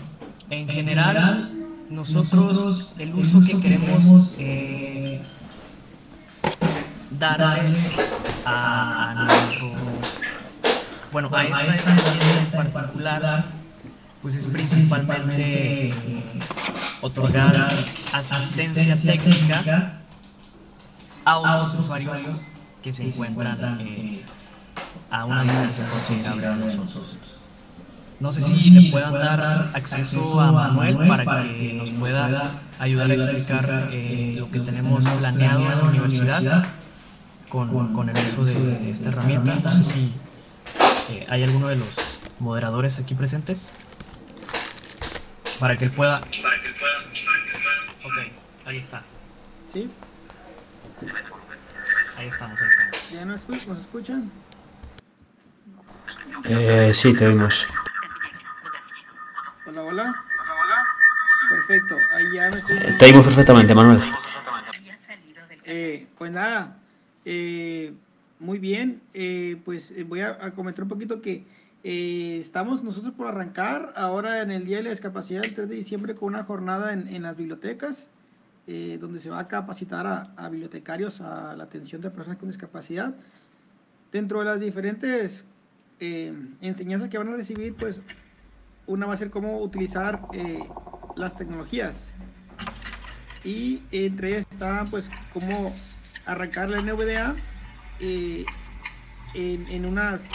[0.49, 1.49] en general,
[1.89, 5.21] nosotros el uso que queremos eh,
[7.12, 7.56] dar a,
[8.45, 9.71] a nuestro,
[11.13, 13.45] bueno, a esta herramienta en particular,
[14.21, 15.93] pues es principalmente eh,
[16.99, 17.56] otorgar
[18.12, 20.01] asistencia técnica
[21.23, 22.17] a otros usuarios
[22.83, 24.21] que se encuentran eh,
[25.09, 27.17] a una distancia considerable de nosotros.
[28.19, 33.13] No sé si le puedan dar acceso a Manuel para que nos pueda ayudar a
[33.13, 36.65] explicar eh, lo que tenemos planeado en la universidad
[37.49, 39.55] con, con el uso de, de esta herramienta.
[39.55, 40.13] No sé si
[41.11, 41.93] eh, hay alguno de los
[42.39, 43.59] moderadores aquí presentes
[45.59, 46.19] para que él pueda.
[48.03, 48.17] Ok,
[48.65, 49.01] ahí está.
[49.71, 49.89] ¿Sí?
[52.17, 53.12] Ahí estamos, ahí estamos.
[53.12, 54.32] ¿Ya nos, escu- nos escuchan?
[56.45, 57.65] Eh, sí, te oímos.
[59.65, 60.15] Hola, hola.
[61.49, 62.97] Perfecto, ahí ya me estoy...
[62.97, 64.02] Te oímos perfectamente, Manuel.
[65.65, 66.78] Eh, pues nada,
[67.26, 67.93] eh,
[68.39, 71.45] muy bien, eh, pues eh, voy a, a comentar un poquito que
[71.84, 75.76] eh, estamos nosotros por arrancar ahora en el Día de la Discapacidad, el 3 de
[75.76, 78.08] diciembre, con una jornada en, en las bibliotecas,
[78.65, 83.13] eh, donde se va a capacitar a, bibliotecarios a la atención de personas con discapacidad.
[84.10, 85.45] Dentro de las diferentes
[85.99, 88.02] eh, enseñanzas que van a recibir, pues
[88.88, 90.60] una va a ser cómo utilizar eh,
[91.17, 92.08] las tecnologías
[93.43, 95.76] y entre ellas está pues cómo
[96.26, 97.36] arrancar la NVDA
[97.99, 100.30] en unas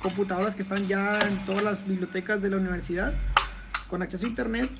[0.00, 3.14] computadoras que están ya en todas las bibliotecas de la universidad
[3.88, 4.70] con acceso a internet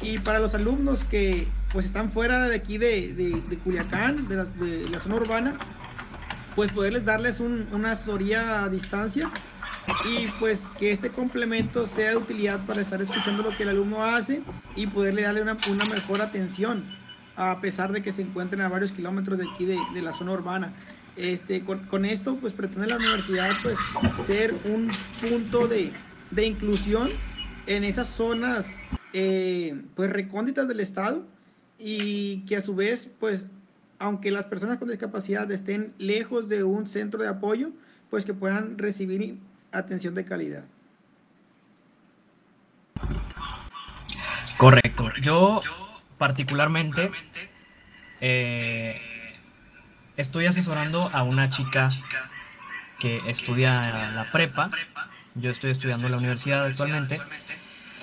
[0.00, 4.88] y para los alumnos que pues están fuera de aquí de, de, de Culiacán, de
[4.90, 5.58] la, zona urbana,
[6.56, 9.30] pues poderles darles un- una asesoría a distancia
[10.04, 14.04] y pues que este complemento sea de utilidad para estar escuchando lo que el alumno
[14.04, 14.42] hace
[14.76, 16.84] y poderle darle una, una mejor atención
[17.36, 20.32] a pesar de que se encuentren a varios kilómetros de aquí de, de la zona
[20.32, 20.72] urbana.
[21.16, 23.78] Este, con, con esto pues pretende la universidad pues
[24.26, 24.90] ser un
[25.20, 25.92] punto de,
[26.30, 27.08] de inclusión
[27.66, 28.68] en esas zonas
[29.12, 31.26] eh, pues recónditas del estado
[31.78, 33.46] y que a su vez pues
[33.98, 37.70] aunque las personas con discapacidad estén lejos de un centro de apoyo
[38.08, 39.38] pues que puedan recibir
[39.72, 40.64] atención de calidad.
[44.58, 45.10] Correcto.
[45.22, 45.60] Yo
[46.18, 47.10] particularmente
[48.20, 49.00] eh,
[50.16, 51.88] estoy asesorando a una chica
[52.98, 54.70] que estudia la prepa.
[55.34, 57.20] Yo estoy estudiando en la universidad actualmente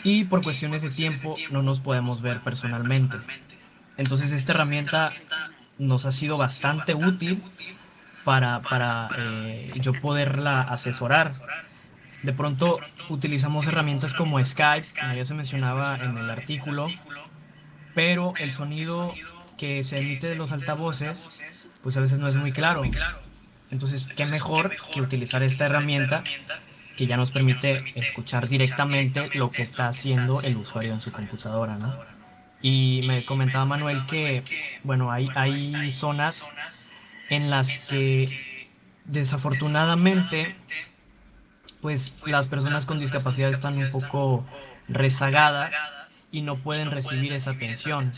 [0.08, 3.18] y por cuestiones de tiempo no nos podemos ver personalmente.
[3.98, 5.12] Entonces esta herramienta
[5.78, 7.44] nos ha sido bastante útil
[8.24, 11.32] para, para eh, yo poderla asesorar.
[12.24, 16.88] De pronto utilizamos herramientas como Skype, como ya se mencionaba en el artículo,
[17.94, 19.14] pero el sonido
[19.58, 21.20] que se emite de los altavoces,
[21.84, 22.84] pues a veces no es muy claro.
[23.72, 26.24] Entonces, ¿qué mejor que utilizar esta herramienta
[26.98, 31.78] que ya nos permite escuchar directamente lo que está haciendo el usuario en su computadora,
[31.78, 31.96] ¿no?
[32.62, 34.44] Y me comentaba Manuel que,
[34.84, 36.46] bueno, hay, hay zonas
[37.30, 38.68] en las que
[39.06, 40.56] desafortunadamente
[41.82, 44.46] pues las personas con discapacidad están un poco
[44.88, 45.74] rezagadas
[46.32, 48.12] y no pueden recibir esa atención.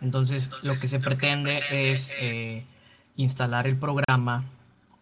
[0.00, 2.64] Entonces lo que se pretende es eh,
[3.16, 4.44] instalar el programa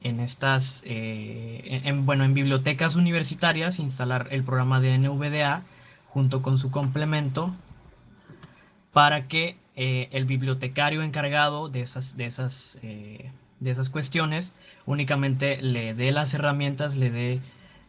[0.02, 5.62] en estas, eh, en, en- bueno, en bibliotecas universitarias, instalar el programa de NVDA
[6.08, 7.54] junto con su complemento
[8.92, 14.52] para que eh, el bibliotecario encargado de esas, de esas, eh, de esas cuestiones
[14.84, 17.40] únicamente le dé las herramientas, le dé,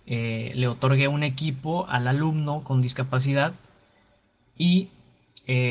[0.05, 3.53] le otorgue un equipo al alumno con discapacidad
[4.57, 4.89] y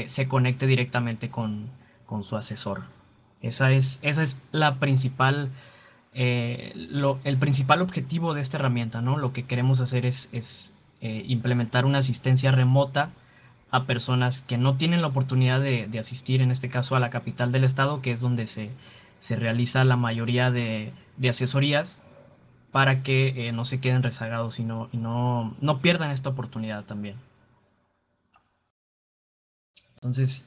[0.07, 1.69] se conecte directamente con,
[2.07, 2.83] con su asesor.
[3.41, 5.51] Esa es, esa es la principal,
[6.15, 6.73] eh,
[7.25, 9.17] el principal objetivo de esta herramienta, ¿no?
[9.17, 10.29] Lo que queremos hacer es,
[11.01, 13.11] eh, implementar una asistencia remota
[13.71, 17.51] a personas que no tienen la oportunidad de, asistir, en este caso, a la capital
[17.51, 18.71] del estado, que es donde se,
[19.31, 20.93] realiza la mayoría de,
[21.29, 21.99] asesorías,
[22.73, 27.17] para que eh, no se queden rezagados y no, no, pierdan esta oportunidad también.
[29.97, 30.45] Entonces,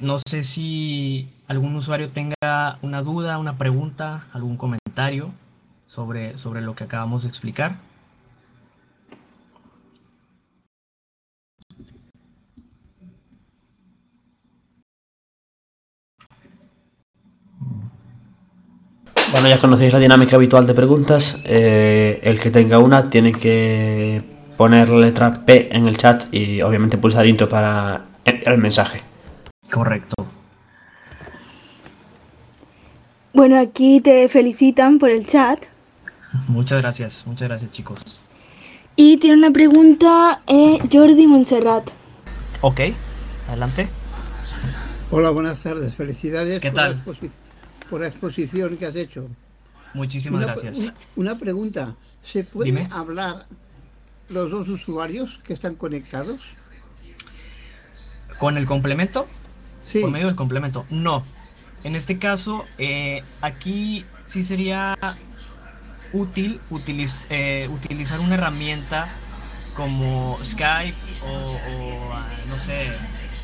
[0.00, 2.34] no sé si algún usuario tenga
[2.82, 5.32] una duda, una pregunta, algún comentario
[5.86, 7.76] sobre, sobre lo que acabamos de explicar.
[19.32, 21.42] Bueno, ya conocéis la dinámica habitual de preguntas.
[21.44, 24.22] Eh, el que tenga una tiene que
[24.56, 29.02] poner la letra P en el chat y obviamente pulsar intro para el mensaje.
[29.70, 30.33] Correcto.
[33.34, 35.64] Bueno, aquí te felicitan por el chat.
[36.48, 37.98] Muchas gracias, muchas gracias chicos.
[38.96, 41.90] Y tiene una pregunta eh, Jordi Montserrat.
[42.60, 42.80] Ok,
[43.48, 43.88] adelante.
[45.10, 45.94] Hola, buenas tardes.
[45.94, 47.04] Felicidades ¿Qué por, La tal?
[47.04, 47.30] exposi-
[47.90, 49.26] por la exposición que has hecho.
[49.94, 50.78] Muchísimas Una, gracias.
[50.78, 51.94] una- una pregunta.
[52.22, 52.88] ¿Se puede Dime.
[52.90, 53.46] hablar
[54.28, 56.40] los dos usuarios que están conectados?
[58.38, 59.26] ¿Con el complemento?
[59.84, 60.00] Sí.
[60.00, 60.86] Por medio del complemento.
[60.90, 61.24] No.
[61.84, 64.96] En este caso, eh, aquí sí sería
[66.12, 69.08] útil utiliz- eh, utilizar una herramienta
[69.76, 70.94] como Skype
[71.24, 72.14] o, o,
[72.48, 72.90] no sé,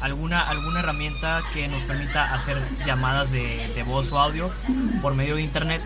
[0.03, 4.51] alguna, alguna herramienta que nos permita hacer llamadas de, de voz o audio
[5.03, 5.83] por medio de internet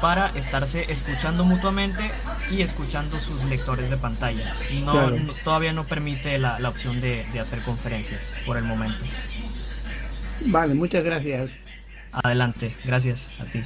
[0.00, 2.10] para estarse escuchando mutuamente
[2.50, 4.54] y escuchando sus lectores de pantalla.
[4.84, 5.16] No, Claro.
[5.20, 9.04] no- todavía no permite la, la opción de, de hacer conferencias por el momento.
[10.46, 11.50] Vale, muchas gracias.
[12.12, 13.64] Adelante, gracias a ti.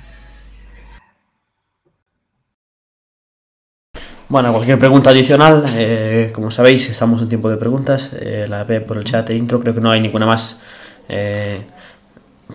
[4.29, 8.13] Bueno, cualquier pregunta adicional, eh, como sabéis, estamos en tiempo de preguntas.
[8.21, 10.61] eh, la ve por el chat e intro, creo que no hay ninguna más.
[11.09, 11.61] Eh,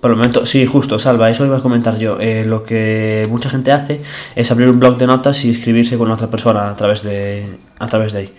[0.01, 2.17] por el momento, sí, justo, Salva, eso iba a comentar yo.
[2.45, 4.01] Lo que mucha gente hace
[4.35, 7.87] es abrir un blog de notas y escribirse con otra persona a través de, a
[7.87, 8.33] través de ahí.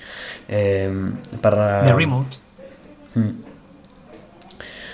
[1.40, 1.82] Para...
[1.82, 2.36] De remote,
[3.14, 3.28] Mm,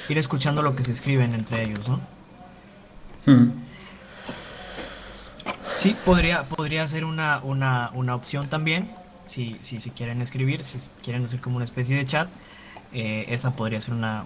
[0.08, 2.00] ir escuchando lo que se escriben entre ellos, ¿no?
[3.28, 3.52] Mm.
[5.74, 8.88] Sí, podría, podría ser una, una, una opción también,
[9.26, 12.28] si, si, si quieren escribir, si quieren hacer como una especie de chat,
[12.92, 14.24] eh, esa podría ser una,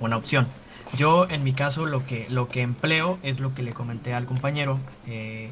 [0.00, 0.46] una opción.
[0.96, 4.24] Yo, en mi caso, lo que, lo que empleo es lo que le comenté al
[4.26, 4.78] compañero.
[5.06, 5.50] eh,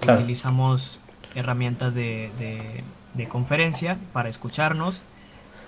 [0.00, 0.20] Claro.
[0.20, 0.98] Utilizamos
[1.34, 5.00] herramientas de, de- de conferencia para escucharnos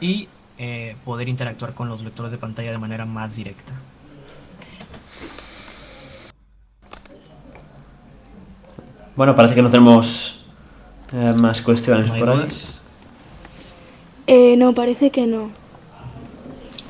[0.01, 3.73] y eh, poder interactuar con los lectores de pantalla de manera más directa.
[9.17, 10.45] Bueno, parece que no tenemos
[11.13, 12.49] eh, más cuestiones ¿No hay por ahí.
[14.27, 15.51] Eh, no, parece que no.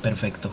[0.01, 0.51] Perfecto.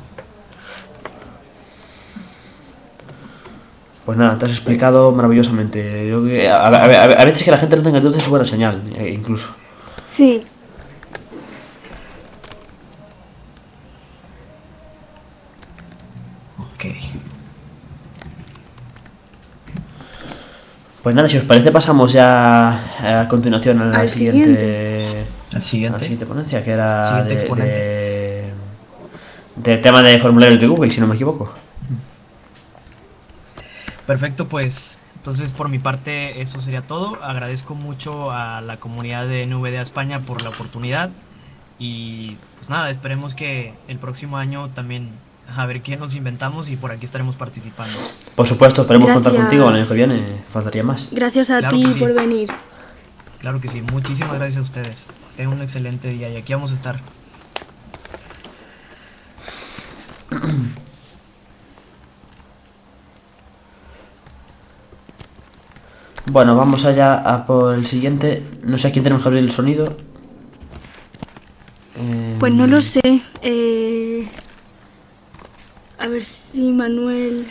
[4.04, 6.08] Pues nada, te has explicado maravillosamente.
[6.08, 8.44] Yo que- a, a- a- a veces que la gente no tenga dudas es buena
[8.44, 9.48] señal, eh, incluso.
[10.06, 10.44] Sí.
[16.58, 16.84] Ok.
[21.04, 25.58] Pues nada, si os parece pasamos ya eh, a continuación a la Al siguiente, Al
[25.58, 25.98] a siguiente.
[25.98, 28.52] la siguiente ponencia, que era de,
[29.56, 31.52] de tema de formularios de Google, si no me equivoco.
[34.06, 37.22] Perfecto, pues entonces por mi parte eso sería todo.
[37.22, 41.10] Agradezco mucho a la comunidad de NVDA España por la oportunidad
[41.78, 45.10] y pues nada, esperemos que el próximo año también
[45.48, 47.96] a ver qué nos inventamos y por aquí estaremos participando.
[48.34, 49.42] Por supuesto, esperemos contar Gracias.
[49.50, 51.08] contigo el año que viene, faltaría más.
[51.12, 51.98] Gracias a Claro ti sí.
[51.98, 52.50] por venir.
[53.40, 54.96] Claro que sí, muchísimas gracias a ustedes.
[55.36, 57.00] Tengan un excelente día y aquí vamos a estar.
[66.30, 68.42] Bueno, vamos allá a por el siguiente.
[68.64, 69.84] No sé a quién tenemos que abrir el sonido.
[71.96, 73.22] Eh, Pues no lo sé.
[73.42, 74.28] Eh,
[76.04, 77.46] a ver si Manuel.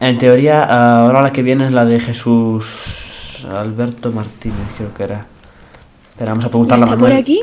[0.00, 0.64] En teoría,
[1.04, 5.26] ahora la que viene es la de Jesús Alberto Martínez, creo que era.
[6.10, 7.22] Espera, vamos a preguntarle a ¿Está por Manuel.
[7.22, 7.40] aquí?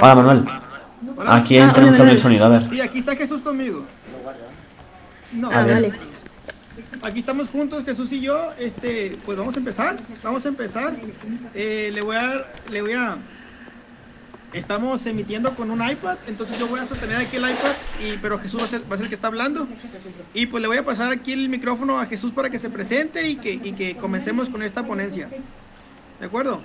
[0.00, 0.44] Hola, Manuel.
[1.16, 1.34] Hola.
[1.36, 2.18] ¿A quién Ah, tenemos hola, abrir el Manuel.
[2.20, 2.44] sonido?
[2.44, 2.68] A ver.
[2.70, 3.84] Sí, aquí está Jesús conmigo.
[5.32, 5.92] No, Ah, vale.
[7.02, 8.50] aquí estamos juntos, Jesús y yo.
[8.58, 9.96] Este, pues vamos a empezar.
[10.22, 10.94] Vamos a empezar.
[11.54, 13.16] Eh, le voy a, le voy a,
[14.52, 18.38] estamos emitiendo con un iPad, entonces yo voy a sostener aquí el iPad, y, pero
[18.38, 19.68] Jesús va a, ser, va a ser el que está hablando.
[20.34, 23.28] Y pues le voy a pasar aquí el micrófono a Jesús para que se presente
[23.28, 25.28] y que, y que comencemos con esta ponencia.
[26.20, 26.60] ¿De acuerdo?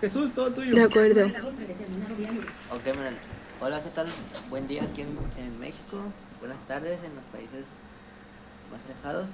[0.00, 0.74] Jesús, todo tuyo.
[0.74, 1.26] De acuerdo.
[1.26, 3.14] Ok, miren.
[3.60, 4.06] Hola, ¿qué tal?
[4.50, 6.02] Buen día aquí en, en México.
[6.40, 7.64] Buenas tardes en los países
[8.70, 9.30] más alejados.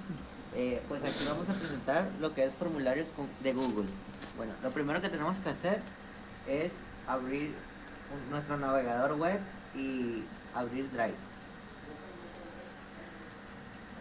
[0.55, 3.87] Eh, pues aquí vamos a presentar lo que es formularios con- de Google.
[4.37, 5.81] Bueno, lo primero que tenemos que hacer
[6.47, 6.73] es
[7.09, 7.55] abrir
[8.31, 9.40] nuestro navegador web
[9.75, 11.14] y abrir Drive.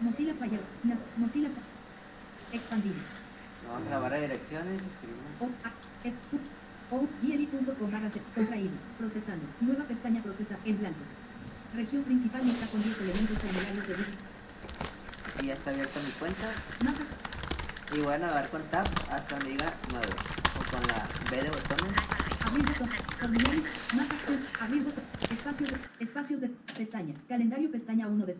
[0.00, 0.60] Mozilla Fire.
[0.82, 2.96] No, Mozilla Fi- Expandido.
[3.68, 4.82] Vamos a direcciones.
[5.40, 5.70] O, A,
[6.04, 8.72] F, U, O, IELI.com barra contraído.
[8.98, 9.46] Procesando.
[9.60, 10.98] Nueva pestaña procesa en blanco.
[11.74, 14.14] Región principal lista con 10 elementos formularios de Google.
[15.42, 16.46] Y ya está abierta mi cuenta.
[16.84, 17.04] Mapa.
[17.96, 20.06] Y voy a navegar con Tab hasta donde diga 9.
[20.06, 21.94] O con la B de botones.
[22.46, 23.11] Abrir botón.
[23.22, 23.62] Formulario.
[23.94, 24.14] Mapa.
[24.26, 25.04] Sur, Abrir botón.
[25.30, 27.14] Espacios de, espacios de pestaña.
[27.28, 28.36] Calendario pestaña 1 de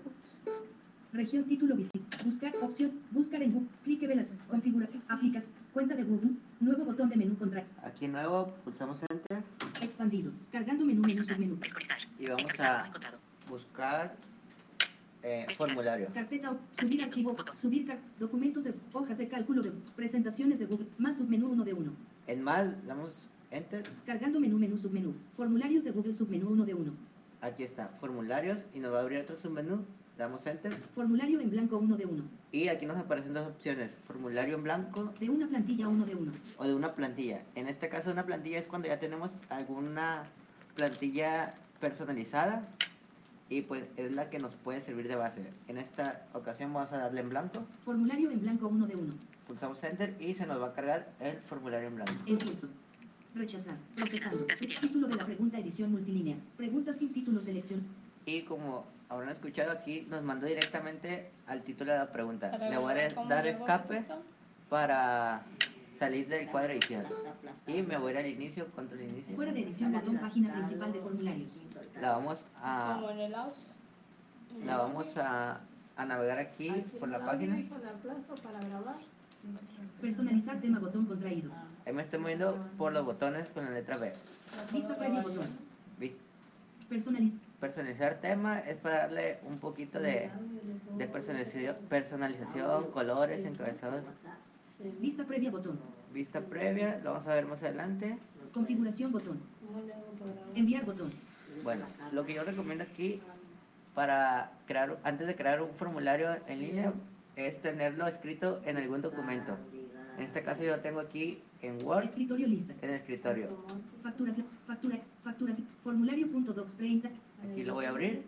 [1.12, 2.02] Región título visit.
[2.24, 2.90] Buscar opción.
[3.12, 3.68] Buscar en Google.
[3.84, 4.26] Clique velas.
[4.50, 5.02] Configuración.
[5.08, 5.50] Aplicas.
[5.72, 6.30] Cuenta de Google.
[6.58, 7.64] Nuevo botón de menú contra.
[7.84, 9.44] Aquí nuevo pulsamos Enter
[9.82, 10.32] Expandido.
[10.50, 11.58] Cargando menú menú submenú.
[12.18, 12.90] y vamos a
[13.48, 14.16] buscar
[15.22, 16.08] eh, formulario.
[16.12, 17.36] Carpeta subir archivo.
[17.54, 20.88] Subir car- documentos de hojas de cálculo de presentaciones de Google.
[20.98, 21.92] Más submenú 1 de 1.
[22.26, 23.82] En más, damos Enter.
[24.06, 25.14] Cargando menú menú submenú.
[25.36, 26.92] Formularios de Google submenú 1 de 1.
[27.42, 29.84] Aquí está, formularios y nos va a abrir otro submenú.
[30.16, 30.72] Damos Enter.
[30.94, 32.24] Formulario en blanco 1 de 1.
[32.52, 36.32] Y aquí nos aparecen dos opciones, formulario en blanco De una plantilla 1 de 1.
[36.58, 37.42] o de una plantilla.
[37.54, 40.24] En este caso una plantilla es cuando ya tenemos alguna
[40.74, 42.62] plantilla personalizada
[43.48, 45.44] y pues es la que nos puede servir de base.
[45.68, 49.12] En esta ocasión vamos a darle en blanco, Formulario en blanco 1 de 1.
[49.46, 52.12] pulsamos Enter y se nos va a cargar el formulario en blanco.
[52.26, 52.68] En curso.
[53.34, 53.76] Rechazar.
[53.96, 54.46] Procesando.
[54.80, 56.36] Título de la pregunta edición multilínea.
[56.56, 57.82] Pregunta sin título selección.
[58.26, 62.56] Y como habrán escuchado aquí, nos mandó directamente al título de la pregunta.
[62.58, 64.04] Le voy a dar escape
[64.68, 65.42] para
[65.98, 67.04] salir del cuadro edición.
[67.66, 69.34] Y me voy a ir al inicio, control inicio.
[69.34, 71.62] Fuera de edición botón página principal de formularios.
[72.00, 73.68] La vamos a, Como en el house.
[74.64, 75.60] la vamos a,
[75.96, 77.56] a navegar aquí por la página.
[80.00, 81.52] Personalizar tema botón contraído.
[81.86, 84.12] Ahí me estoy moviendo por los botones con la letra B.
[84.72, 85.46] Vista previa botón.
[85.98, 86.18] ¿Viste?
[86.88, 90.30] Personaliz Personalizar tema es para darle un poquito de,
[90.98, 94.02] de personalización, personalización, colores, encabezados.
[95.00, 95.78] Vista previa botón.
[96.12, 98.18] Vista previa, lo vamos a ver más adelante.
[98.52, 99.40] Configuración botón.
[100.56, 101.12] Enviar botón.
[101.62, 103.20] Bueno, lo que yo recomiendo aquí
[103.94, 106.92] para crear, antes de crear un formulario en línea,
[107.46, 109.56] es tenerlo escrito en algún documento.
[110.18, 112.74] En este caso yo lo tengo aquí en Word, Escritorio lista.
[112.82, 113.48] en el escritorio.
[114.02, 114.36] Facturas.
[114.66, 114.98] Factura.
[115.24, 115.56] Facturas.
[115.84, 117.10] Formulario.docs 30.
[117.50, 118.22] Aquí lo voy a abrir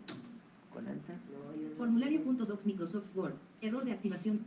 [0.73, 1.15] con Enter.
[1.77, 3.33] Formulario.docs Microsoft Word.
[3.61, 4.39] Error de activación.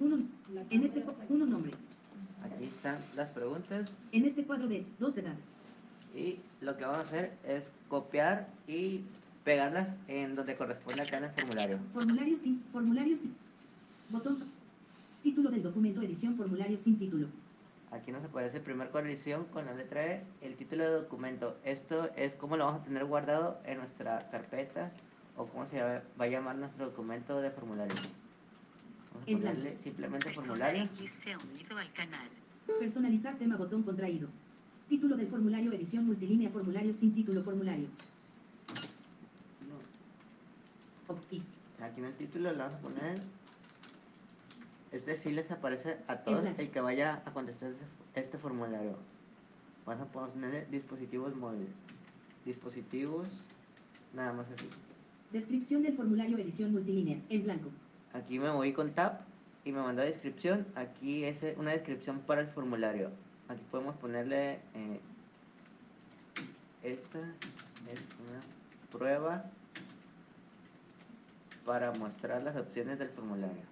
[0.00, 0.18] Uno.
[0.70, 1.72] En este uno nombre.
[2.42, 5.34] Aquí están las preguntas En este cuadro de dos edad.
[6.14, 9.00] y lo que vamos a hacer es copiar y
[9.44, 11.78] pegarlas en donde corresponde acá en el formulario.
[11.92, 12.62] Formulario sin.
[12.72, 13.34] Formulario sin.
[14.10, 14.42] Botón.
[15.22, 16.02] Título del documento.
[16.02, 16.36] Edición.
[16.36, 17.28] Formulario sin título.
[17.90, 21.56] Aquí nos aparece primer coalición con la letra E, el título de documento.
[21.64, 24.90] Esto es cómo lo vamos a tener guardado en nuestra carpeta
[25.36, 27.94] o cómo se va a llamar nuestro documento de formulario.
[29.12, 29.58] Vamos a En blanco.
[29.58, 30.84] ponerle simplemente formulario.
[32.80, 33.56] Personalizar tema.
[33.56, 34.28] Botón contraído.
[34.88, 35.72] Título del formulario.
[35.72, 36.50] Edición multilínea.
[36.50, 37.44] Formulario sin título.
[37.44, 37.86] Formulario.
[41.80, 43.20] Aquí en el título le vamos a poner.
[44.92, 48.96] Este sí les aparece a todos el que vaya a contestar ese- este formulario.
[49.86, 51.68] Vamos a ponerle dispositivos móviles.
[52.44, 53.26] Dispositivos,
[54.14, 54.68] nada más así.
[55.32, 56.38] Descripción del formulario.
[56.38, 57.18] Edición multilínea.
[57.28, 57.70] En blanco.
[58.12, 59.20] Aquí me moví con tab
[59.64, 60.66] y me mandó descripción.
[60.76, 63.10] Aquí es eh, una descripción para el formulario.
[63.48, 65.00] Aquí podemos ponerle eh,
[66.82, 68.40] esta es una
[68.92, 69.50] prueba
[71.64, 73.62] para mostrar las opciones del formulario.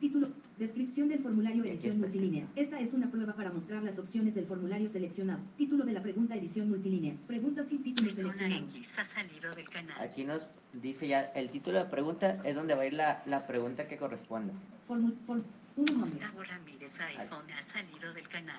[0.00, 0.28] Título.
[0.58, 2.46] Descripción del formulario Aquí edición multilínea.
[2.54, 5.40] Esta es una prueba para mostrar las opciones del formulario seleccionado.
[5.56, 7.14] Título de la pregunta edición multilínea.
[7.26, 8.66] Pregunta sin título seleccionado.
[10.02, 10.42] Aquí nos
[10.74, 13.96] dice ya el título de pregunta es donde va a ir la, la pregunta que
[13.96, 14.52] corresponde.
[14.86, 15.42] Formu- for-
[15.76, 16.18] uno nombre.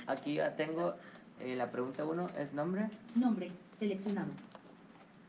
[0.08, 0.96] Aquí ya tengo
[1.40, 2.88] eh, la pregunta 1 es nombre.
[3.16, 3.52] Nombre.
[3.92, 4.30] Seleccionado.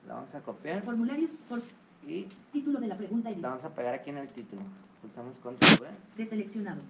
[0.07, 1.32] La vamos a copiar Formularios.
[1.48, 1.62] for-
[2.07, 3.50] y título de la pregunta La edición.
[3.53, 4.61] vamos a pegar aquí en el título.
[5.00, 5.88] Pulsamos control V
[6.18, 6.82] Deseleccionado.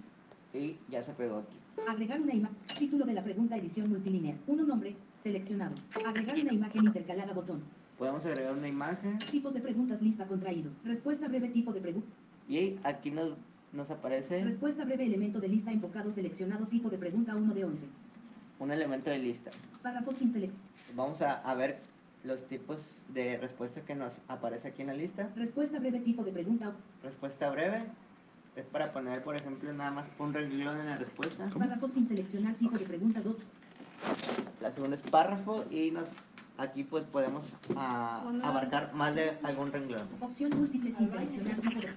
[0.53, 1.55] y ya se pegó aquí.
[1.87, 2.57] Agregar una imagen.
[2.77, 4.35] Título de la pregunta edición multilínea.
[4.45, 4.93] Uno nombre.
[5.15, 5.73] Seleccionado.
[6.05, 7.61] Agregar una imagen intercalada botón.
[7.97, 10.69] Podemos agregar una imagen Tipos de preguntas lista contraído.
[10.83, 12.09] Respuesta breve tipo de pregunta.
[12.49, 13.37] y aquí nos,
[13.71, 17.85] nos aparece Respuesta breve elemento de lista enfocado seleccionado tipo de pregunta 1 de 11.
[18.59, 19.49] un elemento de lista.
[19.81, 20.53] Párrafo sin select.
[20.95, 21.79] Vamos a, a ver
[22.23, 25.29] los tipos de respuesta que nos aparece aquí en la lista.
[25.35, 26.71] Respuesta breve tipo de pregunta.
[27.03, 27.83] Respuesta breve
[28.55, 31.49] es para poner, por ejemplo, nada más un renglón en la respuesta.
[31.49, 33.35] Párrafo sin seleccionar tipo de pregunta 2.
[34.61, 36.05] La segunda es párrafo y nos
[36.57, 40.07] aquí pues podemos ah, abarcar más de algún renglón.
[40.21, 41.89] Opción múltiple sin seleccionar tipo de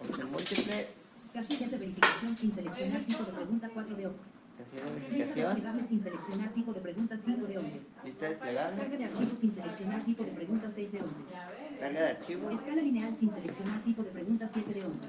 [0.00, 0.88] Opción múltiple,
[1.32, 4.16] casillas de verificación sin seleccionar tipo de pregunta 4 de 8.
[4.58, 7.80] Lista desplegable sin seleccionar tipo de pregunta 5 de 11.
[8.04, 11.24] lista desplegable, Carga de archivos sin seleccionar tipo de pregunta 6 de 11.
[11.78, 15.06] carga de archivos, Escala lineal sin seleccionar tipo de pregunta 7 de 11.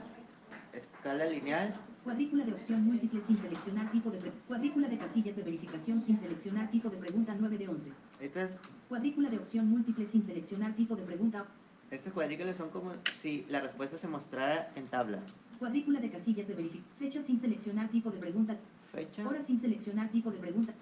[0.73, 5.99] escala lineal, Cuadrícula de opción múltiple sin seleccionar tipo de cuadrícula de casillas de verificación
[6.01, 7.91] sin seleccionar tipo de pregunta 9 de 11.
[8.19, 11.45] estas, Cuadrícula de opción múltiple sin seleccionar tipo de pregunta.
[11.89, 12.91] estas cuadrículas son como
[13.21, 15.19] si la respuesta se mostrara en tabla.
[15.57, 16.97] Cuadrícula de casillas de verificación.
[16.99, 18.57] Fecha sin seleccionar tipo de pregunta.
[18.91, 20.73] Fecha Hora sin seleccionar tipo de pregunta.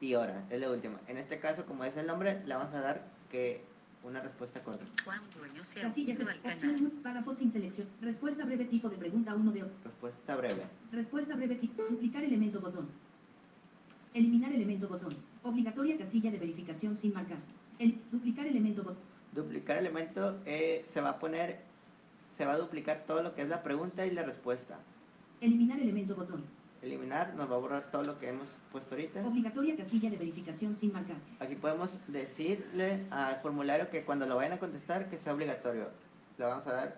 [0.00, 0.98] y hora, es la última.
[1.08, 3.62] En este caso, como es el nombre, le vamos a dar que
[4.02, 4.84] una respuesta corta.
[5.80, 7.88] Casillas de opción párrafo sin selección.
[8.00, 10.62] Respuesta breve tipo de pregunta 1 de Respuesta breve.
[10.92, 11.82] Respuesta breve tipo.
[11.82, 12.88] Duplicar elemento botón.
[14.14, 15.16] Eliminar elemento botón.
[15.42, 17.38] Obligatoria casilla de verificación sin marcar.
[17.78, 18.98] El, duplicar elemento botón.
[19.32, 21.60] Duplicar elemento eh, se va a poner,
[22.36, 24.78] se va a duplicar todo lo que es la pregunta y la respuesta.
[25.40, 26.44] Eliminar elemento botón.
[26.82, 29.20] Eliminar nos va a borrar todo lo que hemos puesto ahorita.
[29.26, 31.16] Obligatoria casilla de verificación sin marcar.
[31.38, 35.88] Aquí podemos decirle al formulario que cuando lo vayan a contestar que sea obligatorio.
[36.38, 36.96] Le vamos a dar,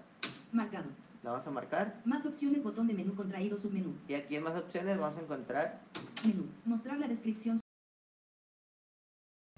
[0.52, 0.84] Marcado.
[1.24, 3.92] le vamos a marcar Más opciones botón de menú contraído submenú.
[4.06, 5.80] y aquí en más opciones vamos a encontrar
[6.24, 6.46] Menú.
[6.64, 7.58] Mostrar la descripción.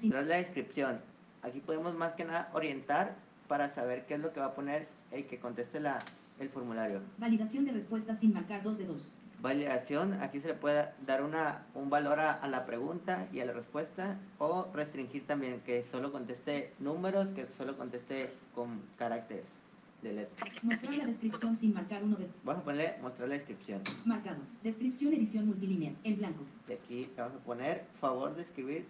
[0.02, 1.00] mostrar la descripción.
[1.42, 3.16] Aquí podemos más que nada orientar
[3.46, 5.98] para saber qué es lo que va a poner el que conteste la,
[6.38, 7.02] el formulario.
[7.18, 9.14] Validación de respuesta sin marcar 2 de 2.
[9.44, 13.44] Validación, aquí se le puede dar una, un valor a, a la pregunta y a
[13.44, 19.44] la respuesta o restringir también que solo conteste números, que solo conteste con caracteres
[20.00, 20.48] de letras.
[20.62, 23.82] Mostrar la descripción sin marcar 1 de Vamos a ponerle mostrar la descripción.
[24.06, 24.38] Marcado.
[24.62, 25.92] Descripción edición multilínea.
[26.04, 26.44] En blanco.
[26.66, 28.86] Y aquí vamos a poner favor de escribir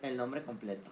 [0.00, 0.90] el nombre completo.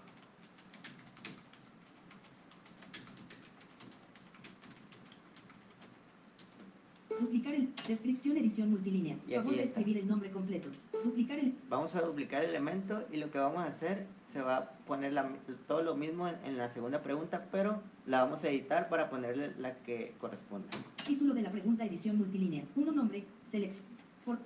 [7.21, 7.75] Duplicar el.
[7.87, 9.17] Descripción edición multilínea.
[9.27, 9.81] Y Favor de está.
[9.81, 10.69] escribir el nombre completo.
[11.05, 11.55] Duplicar el.
[11.69, 15.13] Vamos a duplicar el elemento y lo que vamos a hacer se va a poner
[15.13, 15.31] la
[15.67, 19.53] todo lo mismo en, en la segunda pregunta, pero la vamos a editar para ponerle
[19.59, 20.69] la que corresponda.
[21.07, 22.65] Título de la pregunta edición multilínea.
[22.75, 23.25] 1 nombre.
[23.51, 23.87] Selección.
[24.25, 24.39] For.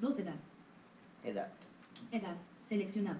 [0.00, 0.34] 2 edad.
[1.24, 1.48] Edad.
[2.12, 2.36] Edad.
[2.68, 3.18] Seleccionado.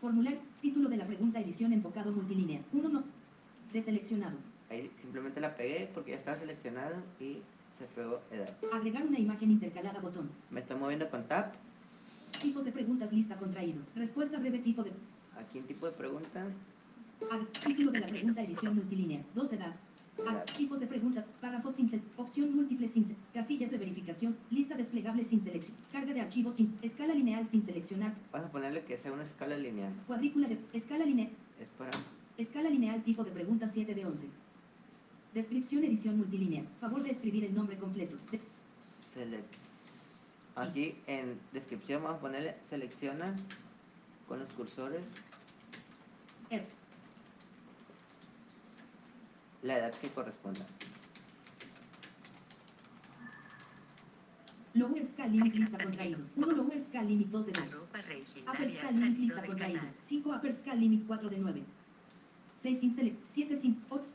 [0.00, 0.34] Formular.
[0.60, 2.60] Título de la pregunta edición enfocado multilínea.
[2.72, 3.04] 1 no.
[3.72, 4.36] Deseleccionado.
[4.70, 7.38] Ahí simplemente la pegué porque ya estaba seleccionado y
[7.78, 8.50] se pegó edad.
[8.72, 10.30] Agregar una imagen intercalada botón.
[10.50, 11.52] Me estoy moviendo con tab.
[12.40, 13.80] Tipos de preguntas lista contraído.
[13.94, 14.92] Respuesta breve tipo de.
[15.38, 16.46] Aquí en tipo de pregunta.
[17.30, 19.22] Ag- título de la pregunta edición multilínea.
[19.34, 19.74] 2 edad.
[20.26, 21.24] Ag- tipos de pregunta.
[21.40, 24.36] Párrafos sin Opción múltiple sin Casillas de verificación.
[24.50, 25.76] Lista desplegable sin selección.
[25.92, 26.78] Carga de archivos sin.
[26.82, 28.14] Escala lineal sin seleccionar.
[28.32, 29.92] Vamos a ponerle que sea una escala lineal.
[30.06, 30.58] Cuadrícula de.
[30.72, 31.30] Escala lineal.
[31.60, 31.90] Es para
[32.38, 34.28] Escala lineal tipo de pregunta 7 de 11.
[35.40, 36.64] Descripción edición multilínea.
[36.80, 38.16] Favor de escribir el nombre completo.
[38.32, 38.40] De-
[39.12, 39.52] select.
[40.54, 43.36] Aquí en descripción vamos a ponerle selecciona
[44.26, 45.02] con los cursores
[46.48, 46.64] er-
[49.60, 50.64] la edad que corresponda.
[54.72, 56.18] Lower Scale Limit lista contraído.
[56.36, 57.74] 1 Lower Scale Limit 2 de 2.
[57.74, 57.86] Arroba
[58.54, 59.92] Upper Scale Limit lista canal.
[60.00, 61.62] 5 Upper Scale Limit 4 de 9.
[62.56, 63.18] 6 sin select.
[63.28, 63.72] 7 sin.
[63.72, 64.06] 9, 8,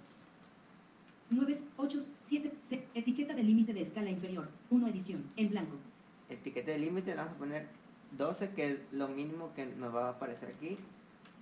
[1.32, 2.52] 7.
[2.94, 4.50] Etiqueta de límite de escala inferior.
[4.70, 5.24] 1 edición.
[5.38, 5.78] En blanco.
[6.30, 7.68] Etiqueta de límite vamos a poner
[8.18, 10.78] 12 que es lo mínimo que nos va a aparecer aquí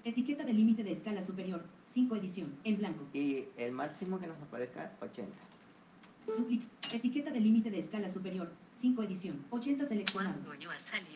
[0.04, 1.64] Etiqueta de límite de escala superior.
[1.88, 2.54] 5 edición.
[2.64, 3.04] En blanco.
[3.14, 5.32] y el máximo que nos aparezca 80.
[6.28, 6.62] Dupli-
[6.94, 8.50] Etiqueta de límite de escala superior.
[8.74, 9.44] 5 edición.
[9.50, 10.38] 80 seleccionado.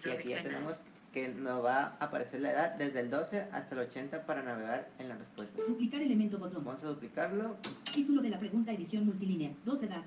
[0.04, 0.78] Y aquí ya tenemos
[1.14, 4.90] que nos va a aparecer la edad desde el 12 hasta el 80 para navegar
[4.98, 5.62] en la respuesta.
[5.68, 6.66] Duplicar elemento botón.
[6.66, 7.56] Vamos a duplicarlo.
[7.94, 9.52] Título de la pregunta edición multilínea.
[9.64, 10.04] 2 edad.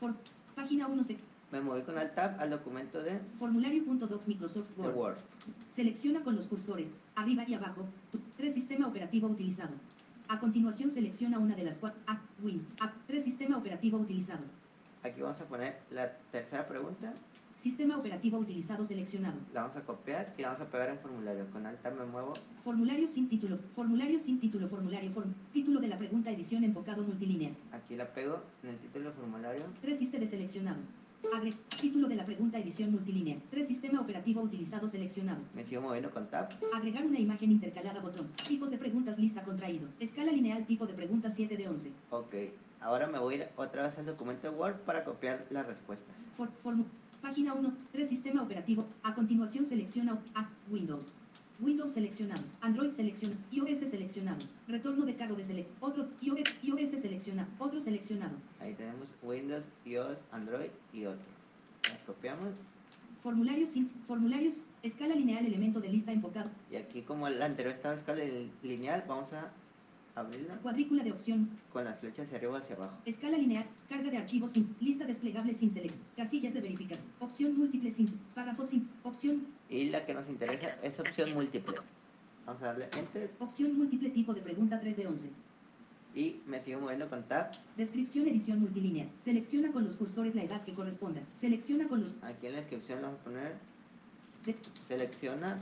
[0.00, 0.14] For.
[0.56, 1.18] Página 1 sec.
[1.52, 4.96] Me moví con el tab al documento de, Formulario.docs Microsoft Word.
[4.96, 5.16] Word.
[5.68, 9.70] Selecciona con los cursores, arriba y abajo, tu- 3 sistema operativo utilizado.
[10.26, 12.00] A continuación selecciona una de las cuatro.
[12.08, 13.24] A, Win, A, 3
[13.56, 14.40] operativo utilizado.
[15.04, 17.12] Aquí vamos a poner la tercera pregunta,
[17.56, 19.38] Sistema operativo utilizado seleccionado.
[19.54, 21.46] la vamos a copiar y la vamos a pegar en formulario.
[21.50, 23.58] Con alta me muevo Formulario sin título.
[23.74, 24.68] Formulario sin título.
[24.68, 25.32] Formulario form.
[25.52, 27.50] Título de la pregunta edición enfocado multilínea.
[27.72, 29.64] Aquí la pego en el título formulario.
[29.80, 30.78] 3 Siste de seleccionado.
[31.34, 31.54] Agre.
[31.80, 33.36] Título de la pregunta edición multilínea.
[33.50, 35.40] 3 Sistema operativo utilizado seleccionado.
[35.54, 36.50] Me sigo moviendo con Tab.
[36.74, 38.28] Agregar una imagen intercalada botón.
[38.46, 39.88] Tipos de preguntas lista contraído.
[39.98, 41.90] Escala lineal tipo de preguntas 7 de 11.
[42.10, 42.34] Ok.
[42.82, 46.14] Ahora me voy a ir otra vez al documento Word para copiar las respuestas.
[46.36, 46.84] For- formu-
[47.26, 47.72] Página 1.
[47.90, 48.86] 3 Sistema operativo.
[49.02, 50.48] A continuación selecciona A.
[50.70, 51.14] Windows.
[51.58, 52.40] Windows seleccionado.
[52.60, 53.40] Android seleccionado.
[53.50, 54.38] iOS seleccionado.
[54.68, 55.68] Retorno de cargo de select.
[55.80, 56.06] Otro.
[56.20, 57.48] iOS, iOS seleccionado.
[57.58, 58.36] Otro seleccionado.
[58.60, 61.26] Ahí tenemos Windows, iOS, Android y otro.
[61.90, 62.50] Las copiamos
[63.24, 63.72] Formularios.
[64.06, 64.60] Formularios.
[64.84, 66.48] Escala lineal elemento de lista enfocado.
[66.70, 69.50] y aquí como el anterior estaba escala li- lineal, vamos a
[70.16, 71.48] abrirla Cuadrícula de opción.
[71.72, 72.96] con las flechas hacia arriba o hacia abajo.
[73.04, 77.90] Escala lineal, carga de archivos sin, lista desplegable sin select, casillas de verificación, opción múltiple
[77.90, 81.76] sin, párrafo sin, opción, Y la que nos interesa es opción múltiple.
[82.46, 85.30] Vamos a darle Enter opción múltiple tipo de pregunta 3 de 11.
[86.14, 87.50] y me sigo moviendo con Tab.
[87.76, 89.06] Descripción edición multilínea.
[89.18, 91.20] Selecciona con los cursores la edad que corresponda.
[91.34, 93.56] Selecciona con los Aquí en la descripción vamos a poner,
[94.46, 94.56] de-
[94.88, 95.58] selecciona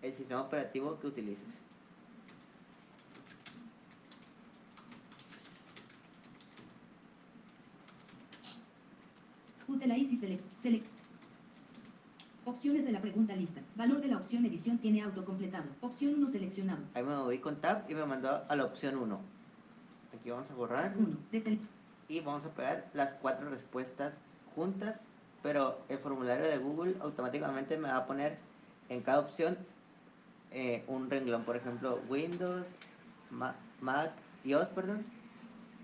[0.00, 1.44] el sistema operativo que utilices.
[9.74, 10.86] Utilize y select, select.
[12.46, 13.62] Opciones de la pregunta lista.
[13.74, 15.64] Valor de la opción edición tiene autocompletado.
[15.80, 16.82] Opción 1 seleccionado.
[16.94, 19.18] Ahí me moví con Tab y me mandó a la opción 1.
[20.18, 21.16] Aquí vamos a borrar 1.
[21.32, 21.58] De sele-
[22.06, 24.12] y vamos a pegar las cuatro respuestas
[24.54, 25.00] juntas,
[25.42, 28.36] pero el formulario de Google automáticamente me va a poner
[28.90, 29.56] en cada opción
[30.50, 32.66] eh, un renglón, por ejemplo, Windows,
[33.30, 34.12] Ma- Mac,
[34.44, 35.04] iOS, perdón,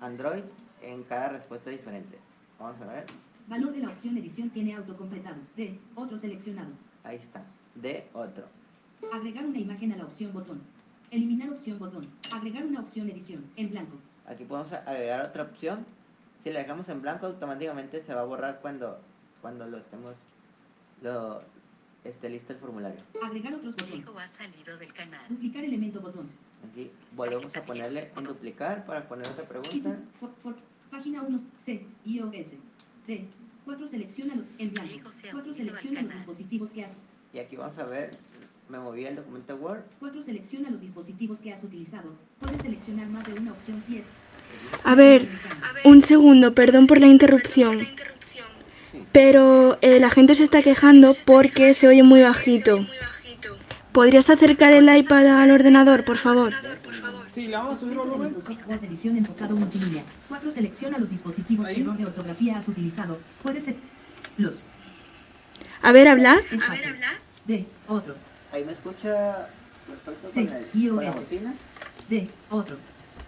[0.00, 0.42] Android,
[0.82, 2.18] en cada respuesta diferente.
[2.58, 3.06] Vamos a ver,
[3.50, 5.36] Valor de la opción edición tiene autocompletado.
[5.56, 5.76] D.
[5.96, 6.70] Otro seleccionado.
[7.02, 7.42] ahí está,
[7.74, 8.44] de otro.
[9.12, 10.60] Agregar una imagen a la opción botón.
[11.10, 12.08] Eliminar opción botón.
[12.32, 13.44] Agregar una opción edición.
[13.56, 13.96] En blanco.
[14.26, 15.84] Aquí podemos agregar otra opción.
[16.44, 19.00] Si la dejamos en blanco, automáticamente se va a borrar cuando,
[19.42, 20.14] cuando lo estemos,
[21.02, 21.42] lo,
[22.04, 23.00] esté listo el formulario.
[23.20, 23.90] Agregar otros botón.
[23.90, 25.22] Diego ha salido del canal.
[25.28, 26.30] Duplicar elemento botón.
[26.70, 29.98] Aquí volvemos a ponerle en duplicar para poner otra pregunta.
[30.20, 30.56] For- for-
[30.88, 31.40] página 1.
[31.58, 31.84] C.
[32.04, 32.54] iOS.
[33.06, 33.24] D.
[33.64, 34.92] 4 selecciona en blanco.
[34.92, 36.96] Diego se ha 4 unido al selecciona los dispositivos que has.
[37.32, 38.10] Y aquí vamos a ver,
[38.68, 39.82] me moví el documento Word.
[40.00, 42.12] 4 selecciona los dispositivos que has utilizado.
[42.40, 44.06] Puedes seleccionar más de una opción si es.
[44.84, 45.28] A ver,
[45.84, 47.86] un segundo, perdón por la interrupción.
[49.12, 52.86] Pero eh, la gente se está quejando porque se oye muy bajito.
[53.92, 56.54] ¿Podrías acercar el iPad al ordenador, por favor?
[57.40, 58.34] Sí, le vamos a subir volumen.
[58.36, 60.02] Microsoft edición enfocado multilínea.
[60.28, 63.18] 4 selecciona los dispositivos que error de ortografía has utilizado.
[63.42, 63.76] Puede ser.
[64.36, 64.66] Los.
[65.80, 66.36] A ver, habla.
[66.50, 66.92] Espacio.
[67.46, 67.64] D.
[67.88, 68.14] Otro.
[68.52, 69.48] Ahí me escucha
[69.86, 71.16] perfecto Sí, con, el, con la iOS.
[71.16, 71.54] bocina.
[72.10, 72.28] D.
[72.50, 72.76] Otro.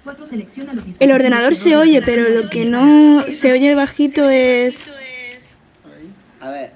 [0.05, 3.53] 4 selecciona los El dispositivos ordenador que se de oye, pero lo que no se
[3.53, 4.89] oye bajito es...
[6.41, 6.73] A ver,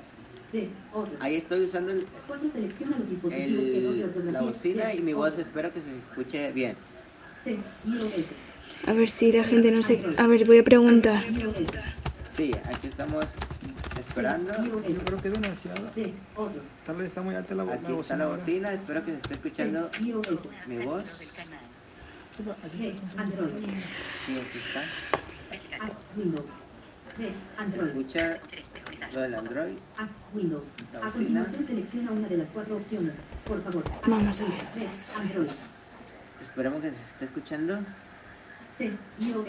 [0.55, 0.71] D.
[0.95, 1.13] Otro.
[1.21, 4.95] ahí estoy usando el, 4 selecciona los dispositivos que error de el- ortografía la bocina
[4.95, 6.77] y mi voz espero que se escuche bien.
[8.87, 10.01] A ver si la gente no se...
[10.19, 11.23] A ver, voy a preguntar.
[12.37, 13.25] Sí, aquí estamos
[13.99, 14.53] esperando.
[14.65, 15.91] Yo creo que es demasiado.
[16.87, 18.37] Tal vez está muy alta la, vo- la Aquí está bocina la ahora.
[18.39, 20.29] bocina, espero que se esté escuchando mi voz.
[20.29, 20.77] Sí,
[24.39, 24.83] aquí está.
[27.17, 27.89] Se Android.
[27.89, 28.39] escucha
[29.15, 29.73] lo del Android.
[29.97, 30.07] A.
[30.35, 30.65] Windows.
[30.93, 31.13] La A bocina.
[31.15, 33.15] continuación selecciona una de las cuatro opciones.
[33.47, 33.85] Por favor.
[34.07, 34.53] Vamos a ver.
[35.19, 35.49] Android.
[36.43, 37.79] Esperemos que se esté escuchando.
[38.77, 38.93] C.
[39.21, 39.47] iOS.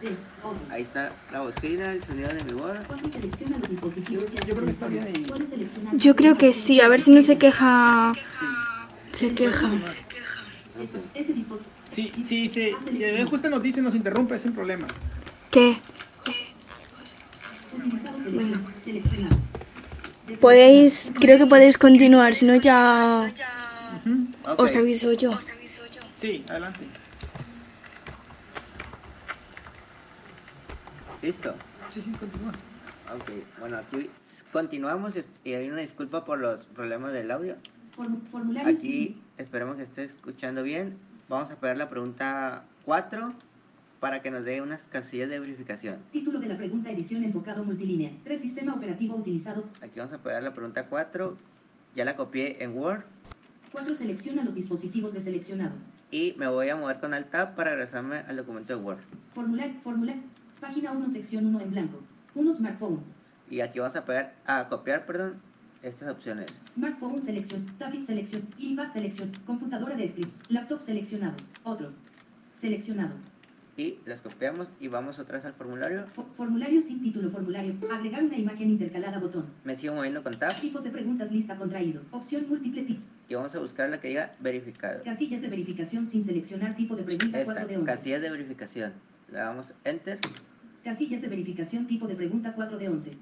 [0.00, 0.08] D.
[0.42, 0.60] Otro.
[0.70, 2.78] Ahí está la bocina, el sonido de mi voz.
[2.86, 5.24] ¿Cuándo selecciona los dispositivos que Yo creo que está bien ahí.
[5.28, 8.12] Puede seleccionar Yo creo que sí, a ver si no se queja...
[9.12, 9.70] Se queja.
[10.80, 11.70] Ese, ese dispositivo.
[11.94, 12.72] Sí, sí, sí.
[12.90, 14.86] Si ven justo nos dice, nos interrumpe, es un problema.
[15.50, 15.78] ¿Qué?
[18.84, 19.36] Seleccionado.
[20.40, 21.12] Podéis...
[21.20, 23.32] Creo que podéis continuar, si no ya...
[24.56, 25.38] Os aviso yo.
[26.22, 26.84] Sí, adelante.
[31.20, 31.52] listo.
[31.90, 32.52] Sí, sí, continúa.
[33.12, 34.08] Ok, bueno, aquí
[34.52, 37.56] continuamos y hay una disculpa por los problemas del audio.
[37.96, 40.96] Form- formulario Aquí esperemos que esté escuchando bien.
[41.28, 43.32] Vamos a pegar la pregunta 4
[43.98, 45.96] para que nos dé unas casillas de verificación.
[46.12, 48.12] Título de la pregunta edición enfocado multilínea.
[48.22, 48.40] 3.
[48.40, 49.64] Sistema operativo utilizado.
[49.80, 51.36] Aquí vamos a pegar la pregunta 4.
[51.96, 53.02] Ya la copié en Word.
[53.72, 53.94] 4.
[53.96, 55.72] Selecciona los dispositivos deseleccionado.
[56.12, 58.98] Y me voy a mover con Alt Tab para regresarme al documento de Word.
[59.34, 60.16] Formular, formular.
[60.60, 62.00] Página 1, sección 1 en blanco.
[62.34, 63.02] 1 smartphone.
[63.50, 65.40] Y aquí vamos a pegar, a copiar, perdón,
[65.82, 66.46] estas opciones.
[66.68, 67.66] Smartphone selección.
[67.78, 68.46] Tablet selección.
[68.58, 69.32] iPad selección.
[69.46, 70.32] Computadora de escribir.
[70.50, 71.34] Laptop seleccionado.
[71.64, 71.90] Otro.
[72.54, 73.14] Seleccionado.
[73.76, 76.04] Y las copiamos y vamos otra vez al formulario.
[76.14, 77.30] Fo- formulario sin título.
[77.30, 77.74] Formulario.
[77.90, 79.18] Agregar una imagen intercalada.
[79.18, 79.46] Botón.
[79.64, 81.32] Me sigo moviendo con Tab Tipos de preguntas.
[81.32, 82.02] Lista contraído.
[82.10, 83.00] Opción múltiple tip.
[83.30, 85.02] y vamos a buscar la que diga verificado.
[85.04, 87.86] Casillas de verificación sin seleccionar tipo de pregunta Esta, 4 de 11.
[87.94, 88.92] casilla de verificación.
[89.30, 90.18] Le damos Enter.
[90.84, 93.12] Casillas de verificación tipo de pregunta 4 de 11.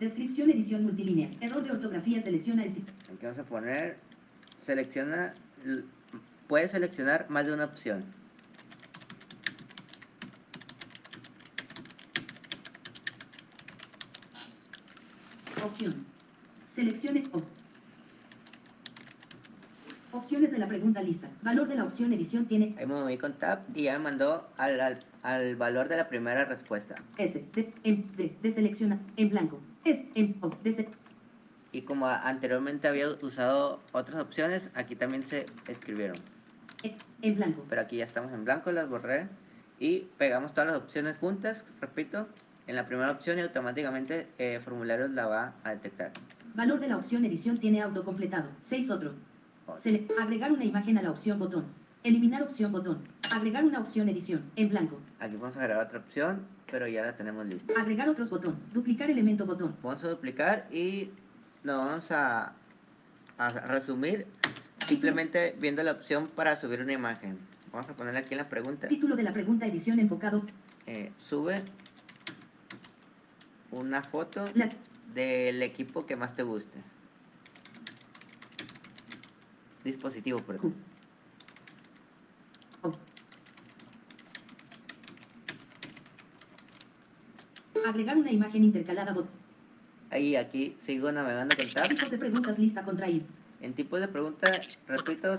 [0.00, 1.30] Descripción edición multilínea.
[1.40, 2.92] Error de ortografía selecciona el sitio.
[3.06, 3.96] Aquí vamos a poner,
[4.60, 5.32] selecciona,
[6.46, 8.04] puedes seleccionar más de una opción.
[15.68, 16.06] Opción.
[16.74, 17.44] Seleccione op-
[20.12, 21.28] Opciones de la pregunta lista.
[21.42, 24.48] Valor de la opción edición tiene Ahí me moví con Tab y ya me mandó
[24.56, 26.94] al, al, al valor de la primera respuesta.
[27.18, 27.44] S.
[27.54, 28.98] De, en, de, de selecciona.
[29.16, 29.60] En blanco.
[29.84, 30.04] Es.
[30.14, 30.36] En.
[30.40, 30.88] O, de se-
[31.72, 36.16] Y como anteriormente había usado otras opciones, aquí también se escribieron.
[36.82, 37.66] en, en blanco.
[37.68, 39.28] Pero aquí ya estamos en blanco, las borré.
[39.78, 42.26] Y pegamos todas las opciones juntas, repito,
[42.68, 46.12] en la primera opción y automáticamente eh, formularios la va a detectar.
[46.54, 48.48] Valor de la opción edición tiene autocompletado.
[48.62, 49.14] 6 otro.
[49.78, 51.64] Sele- agregar una imagen a la opción botón.
[52.04, 52.98] Eliminar opción botón.
[53.34, 54.42] Agregar una opción edición.
[54.56, 55.00] En blanco.
[55.18, 57.72] Aquí vamos a agregar otra opción, pero ya la tenemos lista.
[57.78, 58.56] Agregar otros botón.
[58.72, 59.74] Duplicar elemento botón.
[59.82, 61.10] Vamos a duplicar y
[61.64, 62.52] nos vamos a,
[63.38, 64.26] a resumir
[64.86, 67.38] simplemente viendo la opción para subir una imagen.
[67.72, 68.88] Vamos a ponerle aquí en la pregunta.
[68.88, 70.42] Título de la pregunta edición enfocado.
[70.86, 71.62] eh, sube
[73.70, 74.70] una foto La,
[75.14, 76.78] del equipo que más te guste.
[79.84, 80.74] Dispositivo, perdón.
[82.82, 82.88] Q.
[82.88, 82.98] O.
[87.86, 89.14] Agregar una imagen intercalada.
[90.10, 91.88] Ahí, aquí sigo navegando con Tab.
[91.88, 93.26] Tipos de preguntas lista contraído.
[93.60, 95.38] En tipos de pregunta, repito,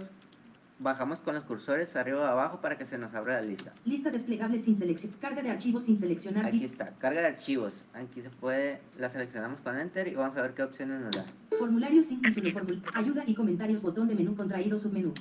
[0.80, 3.74] bajamos con los cursores arriba o abajo para que se nos abra la lista.
[3.86, 5.14] Lista desplegable sin selección.
[5.20, 6.46] Carga de archivos sin seleccionar.
[6.46, 7.84] Aquí está, carga de archivos.
[7.94, 11.26] Aquí se puede, la seleccionamos con Enter y vamos a ver qué opciones nos da.
[11.58, 12.50] Formulario sin título.
[12.52, 13.82] formul- ayuda y comentarios.
[13.82, 14.78] Botón de menú contraído.
[14.78, 15.14] Submenú.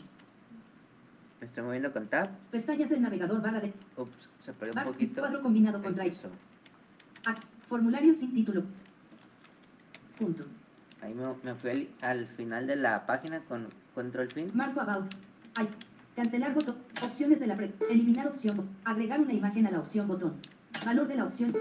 [1.41, 2.31] Me estoy moviendo con Tab.
[2.51, 3.41] Pestañas del navegador.
[3.43, 3.73] Barra de.
[3.97, 5.21] Ups, se perdió un poquito.
[5.21, 6.31] Cuadro combinado contraído.
[7.27, 7.35] Ah,
[7.69, 8.63] formulario sin título.
[10.19, 10.45] Punto.
[11.01, 14.51] Ahí me, me fui al, al final de la página con control fin.
[14.55, 15.13] Marco about.
[15.59, 15.69] Ay.
[16.15, 16.77] Cancelar botón.
[17.03, 17.73] Opciones de la pre.
[17.91, 18.69] Eliminar opción.
[18.85, 20.35] Agregar una imagen a la opción botón.
[20.87, 21.53] Valor de la opción.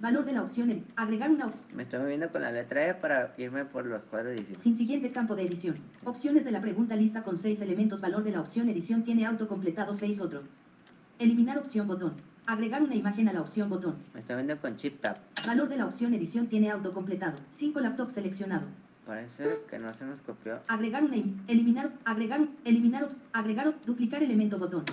[0.00, 0.68] Valor de la opción.
[0.68, 0.84] edit.
[0.96, 1.76] Agregar una opción.
[1.76, 4.60] Me estoy moviendo con la letra E para irme por los cuadros de edición.
[4.60, 5.76] Sin siguiente campo de edición.
[6.04, 8.00] Opciones de la pregunta lista con 6 elementos.
[8.00, 10.42] Valor de la opción edición tiene autocompletado 6 otro.
[11.20, 12.14] Eliminar opción botón.
[12.46, 13.94] Agregar una imagen a la opción botón.
[14.12, 15.18] Me estoy moviendo con Chip Tab.
[15.46, 17.38] Valor de la opción edición tiene autocompletado.
[17.52, 18.66] 5 laptop seleccionado.
[19.06, 20.60] Parece que no se nos copió.
[20.68, 24.84] Agregar una im- eliminar agregar eliminar agregar duplicar elemento botón.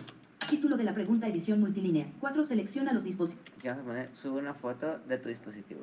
[0.50, 2.08] Título de la pregunta edición multilínea.
[2.20, 3.48] 4 selecciona los dispositivos.
[3.58, 5.82] Aquí vamos a poner, sube una foto de tu dispositivo.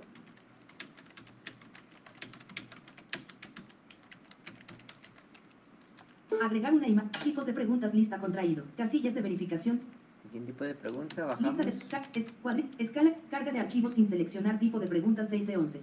[6.42, 7.10] Agregar una imagen.
[7.22, 8.64] Tipos de preguntas lista contraído.
[8.76, 9.80] Casillas de verificación.
[10.28, 11.54] Aquí en tipo de pregunta bajamos.
[11.56, 15.46] Lista de ca- es- cuadri- escala carga de archivos sin seleccionar tipo de preguntas 6
[15.46, 15.80] de 11.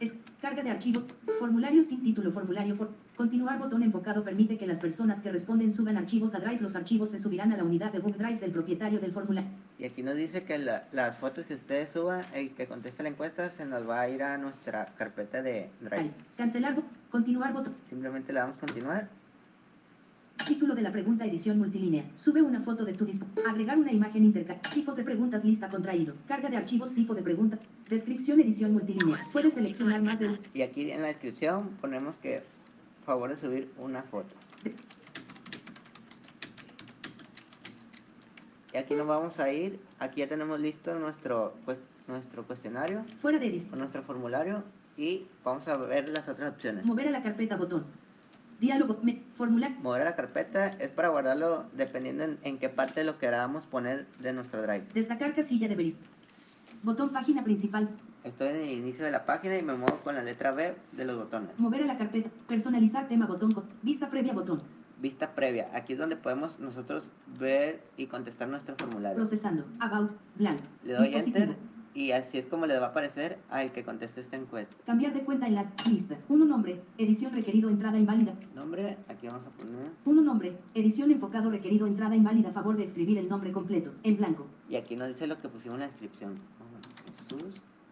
[0.00, 1.04] Es carga de archivos.
[1.38, 2.32] Formulario sin título.
[2.32, 6.60] Formulario for- Continuar botón enfocado permite que las personas que responden suban archivos a Drive.
[6.60, 9.48] Los archivos se subirán a la unidad de Google Drive del propietario del formulario.
[9.78, 13.10] Y aquí nos dice que la- las fotos que ustedes suban, el que conteste la
[13.10, 16.10] encuesta, se nos va a ir a nuestra carpeta de Drive.
[16.36, 16.76] Cancelar.
[17.10, 17.74] Continuar botón.
[17.88, 19.08] Simplemente le damos continuar.
[20.46, 22.04] Título de la pregunta edición multilínea.
[22.16, 23.26] Sube una foto de tu disco.
[23.48, 24.58] Agregar una imagen intercal.
[24.74, 26.14] Tipos de preguntas lista contraído.
[26.26, 27.58] Carga de archivos tipo de pregunta.
[27.92, 29.22] Descripción edición multilínea.
[29.34, 30.38] Puedes seleccionar más de un.
[30.54, 32.42] Y aquí en la descripción ponemos que
[33.04, 34.34] favor de subir una foto.
[38.72, 39.78] Y aquí nos vamos a ir.
[39.98, 41.76] Aquí ya tenemos listo nuestro, pues,
[42.08, 43.76] nuestro cuestionario Fuera de disco.
[43.76, 44.64] nuestro formulario.
[44.96, 46.86] Y vamos a ver las otras opciones.
[46.86, 47.84] Mover a la carpeta botón.
[48.58, 49.00] Diálogo.
[49.02, 49.72] Me, formular.
[49.82, 54.06] Mover a la carpeta es para guardarlo dependiendo en, en qué parte lo queramos poner
[54.20, 54.86] de nuestro drive.
[54.94, 56.21] Destacar casilla de verificación.
[56.82, 57.88] Botón página principal.
[58.24, 61.04] Estoy en el inicio de la página y me muevo con la letra B de
[61.04, 61.50] los botones.
[61.58, 62.28] Mover a la carpeta.
[62.48, 63.52] Personalizar tema botón.
[63.52, 64.62] con- Vista previa botón.
[65.00, 65.68] Vista previa.
[65.74, 67.04] Aquí es donde podemos nosotros
[67.38, 69.16] ver y contestar nuestro formulario.
[69.16, 69.64] Procesando.
[69.80, 70.12] About.
[70.36, 70.60] Blank.
[70.84, 71.56] Le doy enter
[71.94, 74.74] Y así es como les va a aparecer al que conteste esta encuesta.
[74.86, 76.16] Cambiar de cuenta en la lista.
[76.28, 76.80] 1 nombre.
[76.98, 78.34] Edición requerido entrada inválida.
[78.54, 79.90] Nombre, aquí vamos a poner.
[80.04, 80.56] 1 nombre.
[80.74, 82.50] Edición enfocado requerido entrada inválida.
[82.52, 83.92] Favor de escribir el nombre completo.
[84.04, 84.46] En blanco.
[84.68, 86.38] Y aquí nos dice lo que pusimos en la descripción.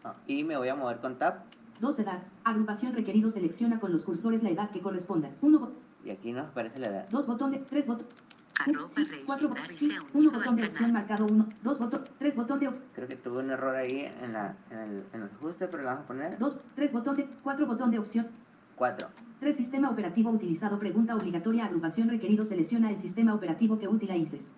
[0.05, 1.45] Ah, y me voy a mover con tab.
[1.81, 2.23] 2 edad.
[2.45, 5.31] Agrupación requerido selecciona con los cursores la edad que corresponda.
[5.41, 5.71] 1
[6.05, 7.09] Y aquí nos aparece la edad.
[7.11, 8.07] 2 botón de 3 botón.
[8.59, 8.91] Arroba
[9.27, 11.49] 4 registrarse 1 unido botón de opción marcado 1.
[11.63, 12.05] 2 botón.
[12.19, 12.85] 3 botón de opción.
[12.95, 15.89] Creo que tuve un error ahí en, la, en, el, en los ajustes, pero le
[15.89, 16.57] vamos a poner 2.
[16.75, 18.29] 3 botón de 4 botón de opción.
[18.77, 19.09] 4.
[19.41, 20.79] 3 sistema operativo utilizado.
[20.79, 21.65] Pregunta obligatoria.
[21.65, 24.53] Agrupación requerido selecciona el sistema operativo que utilices.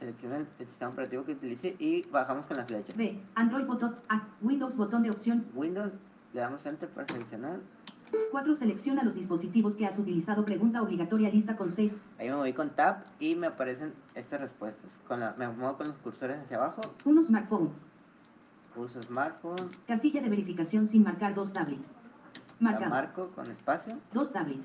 [0.00, 2.92] Selecciona el, sistema operativo que utilice y bajamos con la flecha.
[2.96, 3.20] B.
[3.34, 3.96] Android botón.
[4.08, 4.26] A.
[4.40, 5.44] Windows botón de opción.
[5.54, 5.92] Windows,
[6.32, 7.60] le damos enter para seleccionar.
[8.30, 8.54] 4.
[8.54, 10.44] Selecciona los dispositivos que has utilizado.
[10.46, 11.92] Pregunta obligatoria lista con 6.
[12.18, 14.98] Ahí me voy con tab y me aparecen estas respuestas.
[15.06, 16.80] Con la, me muevo con los cursores hacia abajo.
[17.04, 17.70] 1 smartphone.
[18.76, 19.70] Uso smartphone.
[19.86, 21.80] Casilla de verificación sin marcar 2 tablet.
[22.58, 22.90] La Marcado.
[22.90, 23.98] marco con espacio.
[24.14, 24.60] 2 tablet.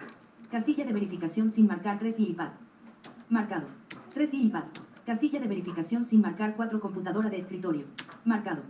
[0.50, 2.52] Casilla de verificación sin marcar 3 y iPad.
[3.30, 3.68] Marcado.
[4.14, 4.64] 3 y iPad.
[5.06, 7.86] Casilla de verificación sin marcar 4 computadora de escritorio.
[8.24, 8.64] Marcado.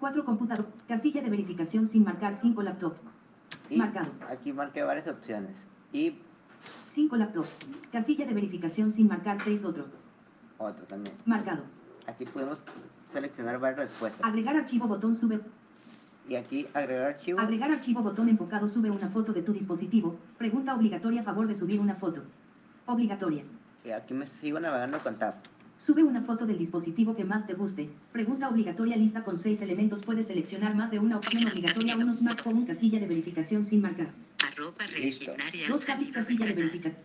[0.00, 0.66] 4 computador.
[0.88, 2.94] Casilla de verificación sin marcar 5 laptop.
[3.68, 4.10] Y Marcado.
[4.30, 5.54] aquí marqué varias opciones.
[5.92, 6.14] Y
[6.88, 7.44] 5 laptop.
[7.92, 9.84] Casilla de verificación sin marcar 6 otro.
[10.56, 11.14] otro también.
[11.26, 11.64] Marcado.
[12.06, 12.62] Aquí podemos
[13.12, 14.24] seleccionar varias respuestas.
[14.24, 15.40] Agregar archivo botón sube.
[16.26, 17.38] Y aquí agregar archivo.
[17.38, 20.16] Agregar archivo botón enfocado sube una foto de tu dispositivo.
[20.38, 22.22] Pregunta obligatoria favor de subir una foto.
[22.86, 23.44] Obligatoria.
[23.84, 25.34] Y aquí me sigo navegando con tab.
[25.84, 27.88] Sube una foto del dispositivo que más te guste.
[28.12, 30.04] Pregunta obligatoria lista con 6 elementos.
[30.04, 31.96] Puedes seleccionar más de una opción obligatoria.
[31.96, 34.06] Uno smartphone, casilla de verificación sin marcar.
[34.46, 35.34] Arroba Listo.
[35.34, 37.02] registraria Dos casilla de verificación.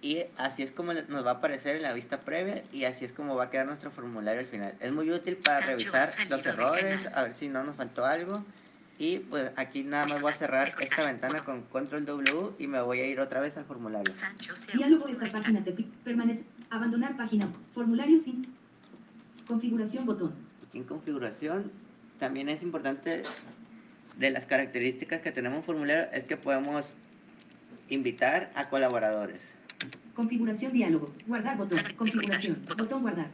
[0.00, 3.10] Y así es como nos va a aparecer en la vista previa y así es
[3.10, 4.74] como va a quedar nuestro formulario al final.
[4.78, 8.44] Es muy útil para Sancho revisar los errores, a ver si no nos faltó algo.
[9.00, 12.80] Y pues aquí nada más voy a cerrar esta ventana con control W y me
[12.80, 14.14] voy a ir otra vez al formulario.
[14.72, 15.72] Diálogo esta página te
[16.04, 16.44] permanece.
[16.70, 17.48] Abandonar página.
[17.74, 18.46] Formulario sin.
[19.46, 20.32] Configuración botón.
[20.74, 21.70] En configuración
[22.18, 23.22] también es importante
[24.18, 26.94] de las características que tenemos en formulario es que podemos
[27.88, 29.40] invitar a colaboradores.
[30.14, 31.14] Configuración diálogo.
[31.26, 31.80] Guardar botón.
[31.96, 32.58] Configuración.
[32.76, 33.30] Botón guardar.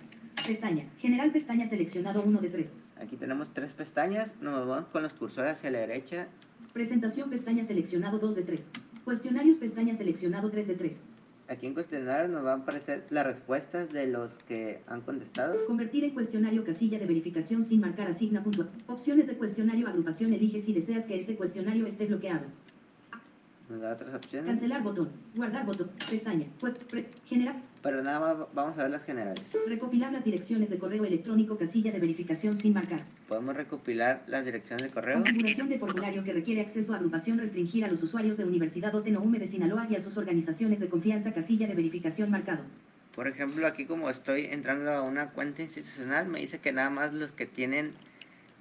[0.47, 0.85] Pestaña.
[0.99, 2.77] General pestaña seleccionado 1 de 3.
[3.01, 6.29] Aquí tenemos tres pestañas, nos vamos con los cursores hacia la derecha
[6.75, 8.71] Presentación pestaña seleccionado 2 de 3.
[9.05, 11.03] Cuestionarios pestaña seleccionado 3 de 3.
[11.47, 15.67] Aquí en cuestionario nos van a aparecer las respuestas de los que han contestado.
[15.67, 18.67] Convertir en cuestionario casilla de verificación sin marcar asigna punto.
[18.87, 22.47] Opciones de cuestionario agrupación elige si deseas que este cuestionario esté bloqueado.
[23.69, 24.51] Nos da otras opciones.
[24.51, 25.11] Cancelar botón.
[25.35, 25.91] Guardar botón.
[26.11, 26.47] Pestaña.
[27.27, 27.57] Generar.
[27.85, 29.45] Pero nada más vamos a ver las generales.
[29.69, 33.03] Recopilar las direcciones de correo electrónico casilla de verificación sin marcar.
[33.29, 35.23] Podemos recopilar las direcciones de correo.
[35.23, 39.21] Configuración de formulario que requiere acceso a agrupación restringir a los usuarios de Universidad Oteno
[39.21, 42.63] UME de Sinaloa y a sus organizaciones de confianza casilla de verificación marcado.
[43.15, 47.13] Por ejemplo, aquí como estoy entrando a una cuenta institucional, me dice que nada más
[47.13, 47.93] los que tienen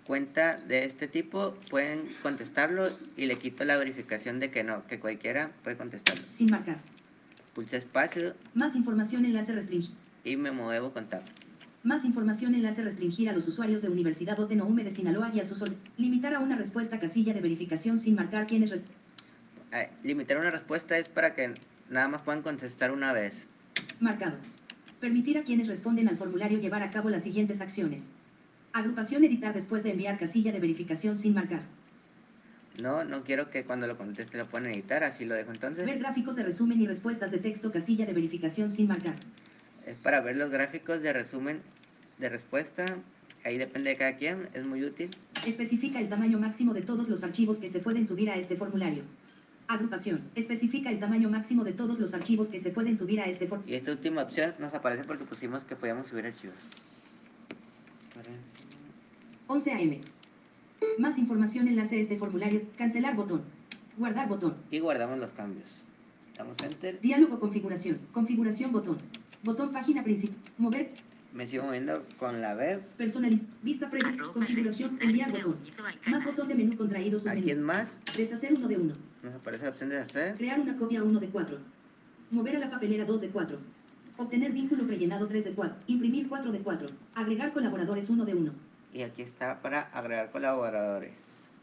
[0.06, 5.00] cuenta de este tipo pueden contestarlo y le quito la verificación de que no, que
[5.00, 6.26] cualquiera puede contestarlo.
[6.30, 6.76] Sin marcar.
[7.54, 9.96] Pulse espacio Más información enlace restringir.
[10.24, 11.22] y me muevo con tab.
[11.84, 15.46] Más información enlace restringir a los usuarios de Universidad Oteno UME de Sinaloa y a
[15.46, 15.64] sus
[15.98, 18.88] limitar a una respuesta casilla de verificación sin marcar quiénes res-
[19.72, 21.54] Ah, limitar una respuesta es para que
[21.90, 23.46] nada más puedan contestar una vez.
[24.00, 24.38] marcado.
[25.00, 28.12] Permitir a quienes responden al formulario llevar a cabo las siguientes acciones.
[28.72, 31.62] Agrupación editar después de enviar casilla de verificación sin marcar.
[32.82, 35.86] No, no quiero que cuando lo conteste lo puedan editar, así lo dejo entonces.
[35.86, 39.16] Ver gráficos de resumen y respuestas de texto casilla de verificación sin marcar.
[39.86, 41.62] Es para ver los gráficos de resumen
[42.18, 42.86] de respuesta.
[43.46, 45.12] Ahí depende de cada quien, es muy útil.
[45.46, 49.04] Especifica el tamaño máximo de todos los archivos que se pueden subir a este formulario.
[49.68, 50.22] Agrupación.
[50.36, 53.76] Especifica el tamaño máximo de todos los archivos que se pueden subir a este formulario.
[53.76, 56.56] Y esta última opción nos aparece porque pusimos que podíamos subir archivos.
[59.48, 60.13] 11 AM.
[60.98, 62.62] Más información enlace este formulario.
[62.78, 63.42] Cancelar botón.
[63.98, 64.56] Guardar botón.
[64.72, 65.86] Y guardamos los cambios.
[66.38, 67.00] Damos enter.
[67.02, 68.00] Diálogo configuración.
[68.12, 68.98] Configuración botón.
[69.44, 70.38] Botón página principal.
[70.58, 70.92] Mover.
[71.34, 72.80] Me sigo moviendo con la B.
[72.98, 73.42] Personaliz.
[73.64, 74.10] Vista previa.
[74.10, 74.98] Arroba Configuración.
[75.02, 75.58] Enviar botón.
[76.08, 77.66] Más botón de menú contraído Aquí en submenú.
[77.66, 78.94] más Deshacer uno de uno.
[79.24, 80.36] nos aparece la opción de hacer.
[80.38, 81.58] Crear una copia 1 de 4.
[82.32, 83.58] Mover a la papelera 2 de 4.
[84.18, 85.76] Obtener vínculo rellenado 3 de 4.
[85.88, 86.90] Imprimir 4 de 4.
[87.16, 88.52] Agregar colaboradores 1 de 1.
[88.94, 91.14] Y aquí está para agregar colaboradores.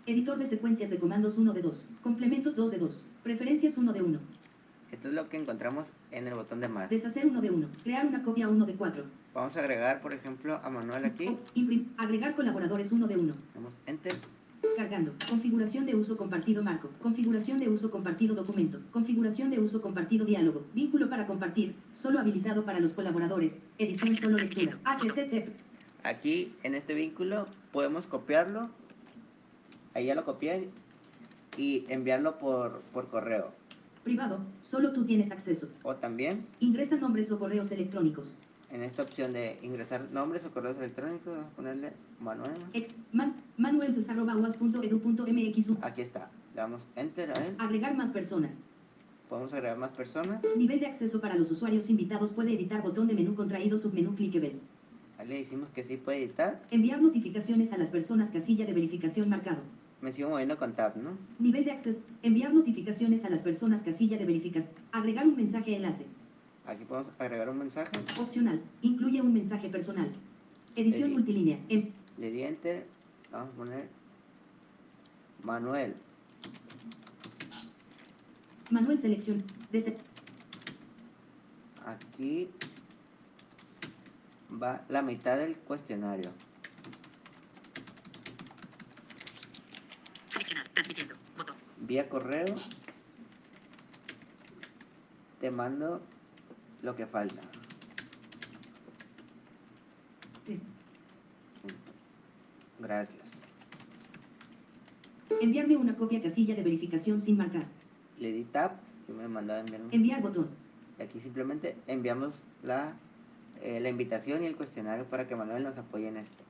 [0.07, 1.89] Editor de secuencias de comandos 1 de 2.
[2.03, 3.07] Complementos 2 de 2.
[3.23, 4.19] Preferencias 1 de 1.
[4.91, 6.91] Esto es lo que encontramos en el botón de más.
[6.91, 7.69] Deshacer 1 de 1.
[7.85, 9.05] Crear una copia 1 de 4.
[9.35, 11.29] Vamos a agregar, por ejemplo, a Manuel aquí.
[11.29, 13.35] O- imprim- agregar colaboradores uno de uno.
[13.55, 14.15] Damos Enter.
[14.77, 15.13] Cargando.
[15.29, 16.91] Configuración de uso compartido marco.
[17.01, 18.81] Configuración de uso compartido documento.
[18.91, 20.65] Configuración de uso compartido diálogo.
[20.75, 21.75] Vínculo para compartir.
[21.93, 23.61] Solo habilitado para los colaboradores.
[23.79, 24.77] Edición solo lectura.
[24.85, 25.51] HTTP.
[26.05, 28.69] Aquí, en este vínculo, podemos copiarlo.
[29.95, 30.69] Ahí ya lo copié.
[31.57, 33.53] Y enviarlo por, por correo.
[34.05, 34.39] Privado.
[34.63, 35.69] Solo tú tienes acceso.
[35.83, 38.39] O también, Ingresa nombres o correos electrónicos.
[38.71, 42.53] en esta opción de ingresar nombres o correos electrónicos, vamos a ponerle Manuel.
[42.73, 45.71] Ex, man, manuel.uas.edu.mx.
[45.83, 46.31] Aquí está.
[46.55, 47.55] Le damos Enter a él.
[47.59, 48.63] Agregar más personas.
[49.29, 50.41] Podemos agregar más personas.
[50.57, 54.55] Nivel de acceso para los usuarios invitados puede editar botón de menú contraído submenú clickable.
[55.27, 56.63] Le decimos que sí puede editar.
[56.71, 59.61] Enviar notificaciones a las personas casilla de verificación marcado.
[60.01, 61.11] Me sigo moviendo con Tab, ¿no?
[61.39, 61.99] Nivel de acceso.
[62.23, 64.73] Enviar notificaciones a las personas casilla de verificación.
[64.93, 66.07] Agregar un mensaje enlace.
[66.67, 67.91] Aquí podemos agregar un mensaje.
[68.19, 68.63] Opcional.
[68.81, 70.11] Incluye un mensaje personal.
[70.75, 71.17] Edición Edit.
[71.19, 71.59] multilínea.
[71.69, 72.87] Em- Le di Enter.
[73.31, 73.89] Vamos a poner
[75.43, 75.95] Manuel.
[78.71, 79.43] Manuel selección.
[81.85, 82.49] Aquí
[84.51, 86.31] va la mitad del cuestionario.
[90.29, 90.69] Seleccionar.
[90.69, 91.15] Transmitiendo.
[91.37, 91.57] Botón.
[91.81, 92.55] Vía correo
[95.41, 96.03] te mando
[96.83, 97.41] lo que falta.
[100.47, 100.61] Sí.
[102.79, 103.23] Gracias.
[105.41, 107.67] Enviarme una copia casilla de verificación sin marcar.
[108.19, 108.73] Le di tab
[109.09, 110.49] y me mandó a enviar un- Enviar botón.
[110.99, 112.93] Y aquí simplemente enviamos la,
[113.63, 116.43] eh, la invitación y el cuestionario para que Manuel nos apoye en esto.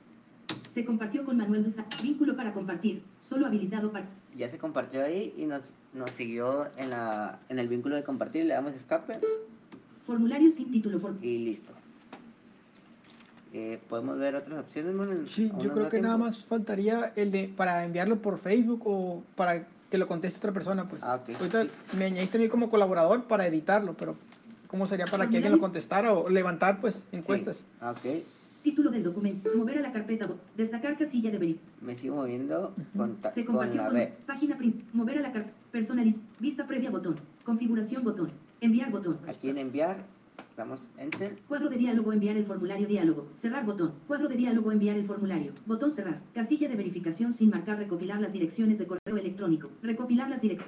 [0.68, 1.84] Se compartió con Manuel Besa.
[2.02, 3.02] Vínculo para compartir.
[3.20, 4.06] Solo habilitado para.
[4.36, 5.62] Ya se compartió ahí y nos,
[5.94, 8.44] nos siguió en, la, en el vínculo de compartir.
[8.46, 9.18] Le damos escape
[10.06, 10.98] Formulario sin título.
[11.00, 11.72] for- y listo.
[13.52, 14.94] Eh, Podemos ver otras opciones.
[14.94, 15.28] Manuel?
[15.28, 16.26] Sí, ¿Aún yo creo que nada tiempo?
[16.26, 20.88] más faltaría el de para enviarlo por Facebook o para que lo conteste otra persona,
[20.88, 21.02] pues.
[21.02, 21.34] Ah, ok.
[21.36, 21.66] Ahorita
[21.98, 24.14] me añadiste a mí como colaborador para editarlo, pero
[24.71, 27.59] ¿cómo sería para que alguien lo contestara o levantar, pues, encuestas?
[27.59, 27.64] Sí.
[27.81, 28.23] Ah, ok.
[28.62, 29.51] Título del documento.
[29.57, 30.29] Mover a la carpeta.
[30.57, 31.75] Destacar casilla de verificación.
[31.81, 34.12] Me sigo moviendo con, ta- Se con compartió la con B.
[34.27, 39.49] página prim, mover a la carta, personaliz, vista previa botón, configuración botón, enviar botón, Aquí
[39.49, 40.05] en enviar,
[40.59, 41.37] damos Enter.
[41.49, 45.53] cuadro de diálogo enviar el formulario diálogo, cerrar botón, cuadro de diálogo enviar el formulario,
[45.64, 50.43] botón cerrar, casilla de verificación sin marcar recopilar las direcciones de correo electrónico, recopilar las
[50.43, 50.61] direc-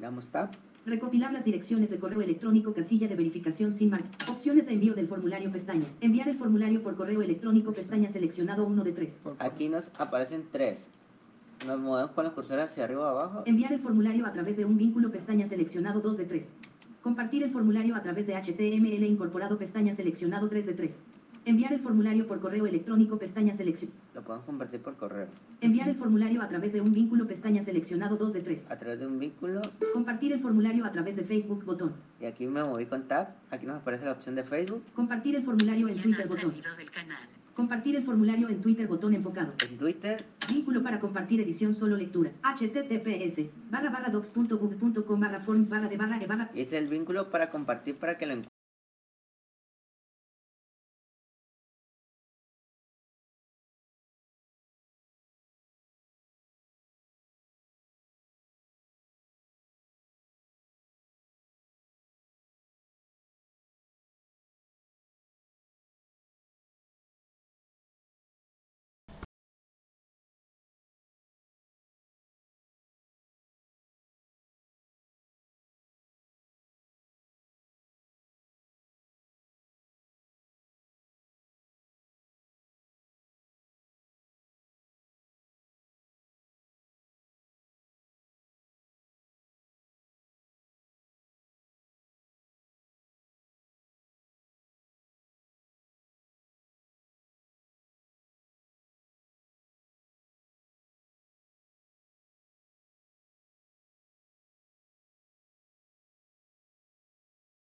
[0.00, 0.50] Damos Tab.
[0.86, 5.06] Recopilar las direcciones de correo electrónico casilla de verificación sin marcar, opciones de envío del
[5.08, 9.20] formulario pestaña, enviar el formulario por correo electrónico pestaña seleccionado 1 de 3.
[9.22, 10.88] Por- Aquí nos aparecen tres.
[11.66, 13.42] Nos movemos con los cursores hacia arriba o abajo.
[13.46, 16.56] Enviar el formulario a través de un vínculo pestaña seleccionado 2 de 3.
[17.02, 21.02] Compartir el formulario a través de HTML incorporado pestaña seleccionado 3 de 3.
[21.44, 23.90] Enviar el formulario por correo electrónico pestaña selección.
[24.14, 25.26] Lo podemos convertir por correo.
[25.60, 28.70] Enviar el formulario a través de un vínculo pestaña seleccionado 2 de 3.
[28.70, 29.60] A través de un vínculo.
[29.92, 31.94] Compartir el formulario a través de Facebook botón.
[32.20, 33.34] Y aquí me moví con Tab.
[33.50, 34.84] Aquí nos aparece la opción de Facebook.
[34.94, 36.54] Compartir el formulario en Twitter botón.
[37.54, 39.52] Compartir el formulario en Twitter botón enfocado.
[39.68, 40.24] En Twitter.
[40.48, 42.30] Vínculo para compartir edición solo lectura.
[42.42, 46.88] https barra barra docs.gov.com barra forms barra de barra e barra Y ese es el
[46.88, 48.51] vínculo para compartir para que lo encuentren.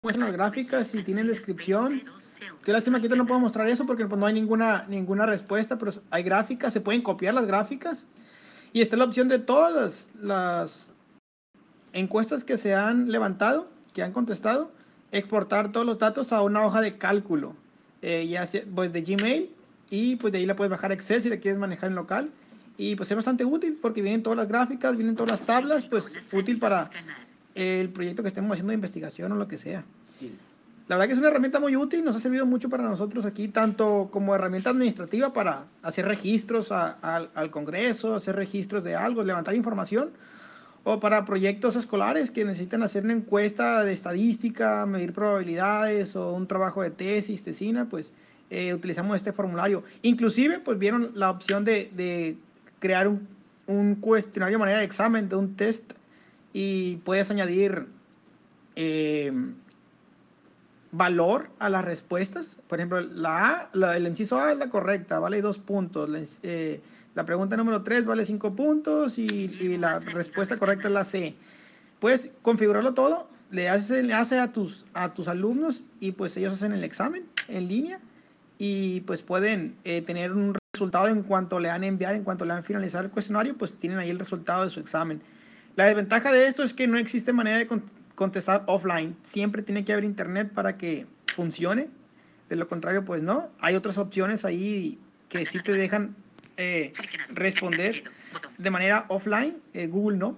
[0.04, 2.04] Muestran las gráficas y tienen descripción.
[2.64, 5.78] Qué lástima que ahorita no puedo mostrar eso porque pues, no hay ninguna, ninguna respuesta,
[5.78, 8.06] pero hay gráficas, se pueden copiar las gráficas.
[8.74, 10.92] Y está la opción de todas las, las
[11.94, 14.72] encuestas que se han levantado, que han contestado,
[15.12, 17.56] exportar todos los datos a una hoja de cálculo,
[18.02, 19.52] eh, ya sea pues, de Gmail,
[19.90, 22.32] y pues de ahí la puedes bajar a Excel si la quieres manejar en local.
[22.76, 26.16] Y pues es bastante útil porque vienen todas las gráficas, vienen todas las tablas, pues
[26.32, 26.90] útil para
[27.56, 29.84] el proyecto que estemos haciendo de investigación o lo que sea.
[30.20, 30.34] Sí.
[30.88, 33.48] La verdad que es una herramienta muy útil, nos ha servido mucho para nosotros aquí,
[33.48, 39.24] tanto como herramienta administrativa para hacer registros a- al- al Congreso, hacer registros de algo,
[39.24, 40.10] levantar información,
[40.84, 46.48] o para proyectos escolares que necesitan hacer una encuesta de estadística, medir probabilidades o un
[46.48, 48.12] trabajo de tesis, tesina, pues
[48.50, 49.84] eh, utilizamos este formulario.
[50.02, 52.36] Inclusive, pues vieron la opción de, de
[52.80, 53.26] crear un,
[53.68, 55.94] un cuestionario de manera de examen, de un test,
[56.54, 57.88] y puedes añadir
[58.76, 59.34] eh,
[60.94, 62.58] valor a las respuestas.
[62.68, 66.08] Por ejemplo, la A, la, el inciso A es la correcta, vale dos puntos.
[66.08, 66.82] La, eh,
[67.26, 71.36] pregunta número 3 vale cinco puntos y, la respuesta correcta es la C.
[72.00, 76.54] Puedes configurarlo todo, le haces el enlace a tus, a tus alumnos y pues ellos
[76.54, 78.00] hacen el examen en línea
[78.60, 82.54] y pues pueden eh, tener un resultado en cuanto le han enviar, en cuanto le
[82.54, 85.22] han finalizado el cuestionario, pues tienen ahí el resultado de su examen.
[85.76, 87.84] La desventaja de esto es que no existe manera de con-
[88.16, 89.16] contestar offline.
[89.24, 91.90] Siempre tiene que haber internet para que funcione.
[92.50, 93.50] De lo contrario, pues no.
[93.60, 95.00] Hay otras opciones ahí
[95.30, 96.16] que sí te dejan
[96.58, 96.94] eh,
[97.30, 98.04] responder
[98.60, 99.58] de manera offline.
[99.74, 100.38] eh, Google no.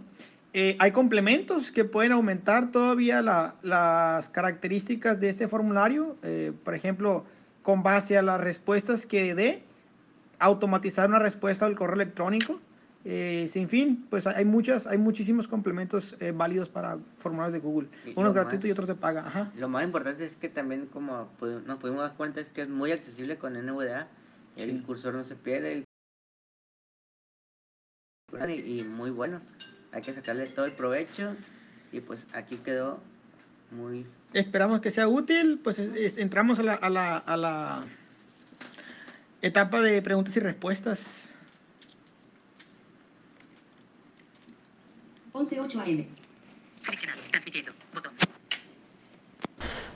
[0.53, 6.15] Eh, hay complementos que pueden aumentar todavía la- las características de este formulario.
[6.63, 7.25] por ejemplo,
[7.61, 9.63] con base a las respuestas que dé,
[10.39, 12.61] automatizar una respuesta al correo electrónico.
[13.08, 17.88] Eh, sin fin, pues hay muchas, hay muchísimos complementos eh, válidos para formularios de Google.
[18.03, 19.28] Y Unos gratuitos y otros de paga.
[19.28, 19.51] Ajá.
[19.56, 22.70] Lo más importante es que también, como pu- nos pudimos dar cuenta, es que es
[22.70, 24.08] muy accesible con NVDA.
[24.58, 24.82] El Sí.
[24.82, 25.74] cursor no se pierde.
[25.74, 25.86] el-
[28.49, 29.39] Y, y muy bueno.
[29.91, 31.36] Hay que sacarle todo el provecho.
[31.91, 32.99] Y pues aquí quedó
[33.70, 34.08] muy...
[34.34, 35.60] Esperamos que sea útil.
[35.64, 37.84] Pues es- es- entramos a la, a, la, a la
[39.43, 41.34] etapa de preguntas y respuestas.
[45.36, 46.05] 11.8 AM.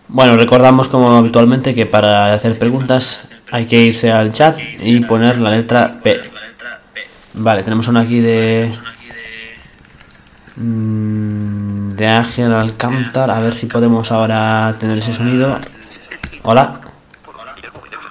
[0.10, 5.40] Bueno, recordamos como habitualmente que para hacer preguntas hay que irse al chat y poner
[5.40, 6.22] la letra P.
[7.36, 8.78] Vale, tenemos una aquí de...
[10.58, 15.58] mm, De Ángel Alcántar, a ver si podemos ahora tener ese sonido.
[16.44, 16.82] Hola,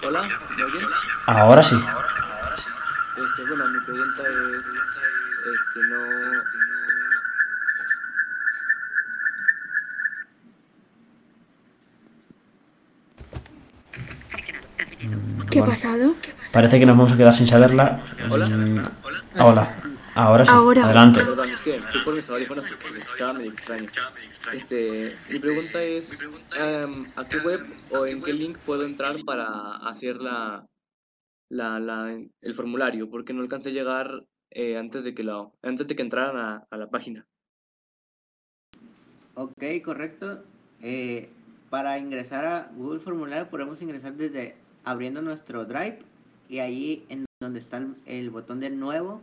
[0.03, 0.23] Hola,
[1.27, 1.77] ahora sí.
[15.59, 16.15] ¿Qué ha Bueno, pasado?
[16.53, 18.01] Parece que nos vamos a quedar sin saberla.
[18.29, 19.75] Mm, Hola,
[20.15, 20.85] ahora sí, Ahora.
[20.85, 21.21] adelante.
[21.21, 23.89] perdón, es que estoy por mis audífonos porque me escuchaba medio extraño.
[24.53, 26.21] Este, mi pregunta es,
[26.57, 30.65] em, ¿a qué web o en qué link puedo entrar para hacer la,
[31.51, 33.11] la, la, el formulario?
[33.11, 36.67] Porque no alcancé a llegar eh, antes de que lo, antes de que entraran a,
[36.71, 37.27] a la página.
[39.35, 40.45] Ok, correcto.
[40.81, 41.31] Eh,
[41.71, 44.57] para ingresar a Google Formulario podemos ingresar desde
[44.89, 45.99] abriendo nuestro Drive
[46.49, 49.23] y ahí en donde está el, el botón de nuevo,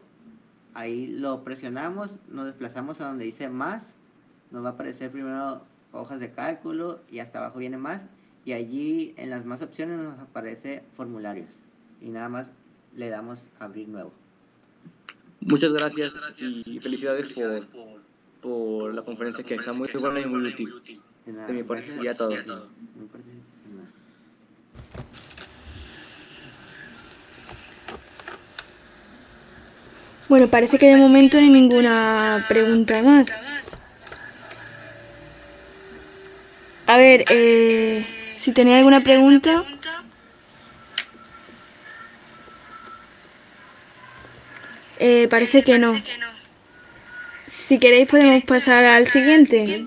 [0.76, 3.96] ahí lo presionamos, nos desplazamos a donde dice más,
[4.52, 8.06] nos va a aparecer primero hojas de cálculo y hasta abajo viene más
[8.46, 11.50] y allí en las más opciones nos aparece formularios
[12.00, 12.52] y nada más
[12.96, 14.14] le damos abrir nuevo.
[15.42, 17.30] Muchas gracias y felicidades
[17.66, 18.02] por,
[18.42, 20.72] por la conferencia que está muy buena y muy útil.
[21.26, 21.96] De nada, De mi parte gracias.
[21.96, 22.30] sería todo.
[22.30, 23.90] Mi parte sería nada.
[30.28, 33.38] Bueno, parece que de momento no hay ninguna pregunta más.
[36.88, 38.06] A ver, eh,
[38.36, 39.64] si tenéis alguna pregunta.
[45.00, 45.94] Eh, parece que no.
[47.48, 49.86] Si queréis podemos pasar al siguiente.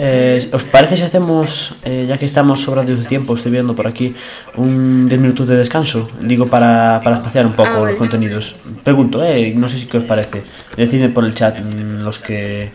[0.00, 3.88] Eh, ¿Os parece si hacemos, eh, ya que estamos sobrados de tiempo, estoy viendo por
[3.88, 4.14] aquí,
[4.56, 6.08] un 10 minutos de descanso?
[6.20, 7.96] Digo, para, para espaciar un poco Ah, los vale.
[7.96, 8.60] contenidos.
[8.84, 10.44] Pregunto, eh, no sé si qué os parece.
[10.76, 12.70] Decidme por el chat mm, los que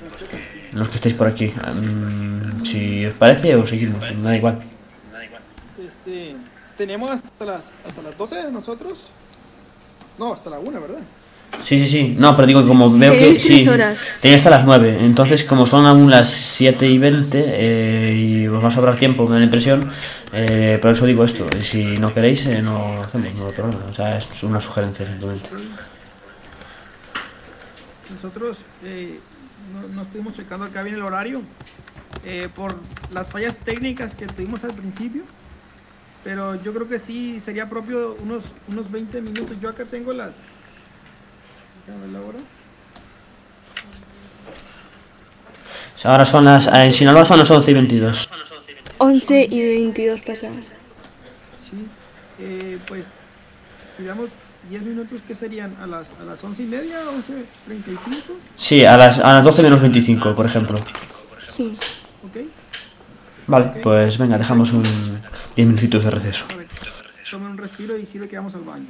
[0.74, 1.48] los que estéis por aquí.
[1.48, 4.60] Mm, si os parece o seguimos, me da igual.
[5.80, 6.36] Este,
[6.78, 9.12] tenemos hasta las, hasta las 12 de nosotros.
[10.20, 10.98] No, hasta la 1, ¿verdad?
[11.62, 12.16] Sí, sí, sí.
[12.18, 13.20] No, pero digo que como veo que...
[13.34, 14.00] Tres Sí, horas.
[14.22, 14.98] tenía hasta las 9.
[15.02, 19.26] Entonces, como son aún las 7 y 20 eh, y os va a sobrar tiempo,
[19.26, 19.90] me da la impresión,
[20.34, 21.46] eh, por eso digo esto.
[21.58, 23.84] Y si no queréis, eh, no lo hacemos, no problema.
[23.90, 25.50] O sea, es una sugerencia simplemente.
[28.14, 29.20] Nosotros eh,
[29.74, 31.42] no, no estuvimos checando acá bien el horario
[32.26, 32.76] eh, por
[33.14, 35.24] las fallas técnicas que tuvimos al principio.
[36.24, 39.58] Pero yo creo que sí sería propio unos, unos 20 minutos.
[39.62, 40.36] Yo acá tengo las.
[41.86, 42.40] Déjame ver la hora.
[46.06, 46.68] Ahora son las...
[46.68, 48.30] eh, En Sinaloa son las 11 y 22.
[48.98, 50.68] 11 y 22 pasadas.
[51.70, 51.88] Sí.
[52.40, 53.06] Eh, pues,
[53.98, 54.30] si damos
[54.70, 55.74] 10 minutos, ¿qué serían?
[55.82, 56.98] ¿A las, a las 11 y media?
[57.70, 57.98] ¿11.35?
[58.58, 60.78] Sí, a las, a las 12 menos 25, por ejemplo.
[61.50, 61.74] Sí.
[62.26, 62.48] ¿Ok?
[63.48, 64.84] Vale, pues venga, dejamos un
[65.56, 66.46] 10 minutitos de receso.
[66.54, 66.68] A ver,
[67.30, 68.88] tomen un respiro y sirve que vamos al baño.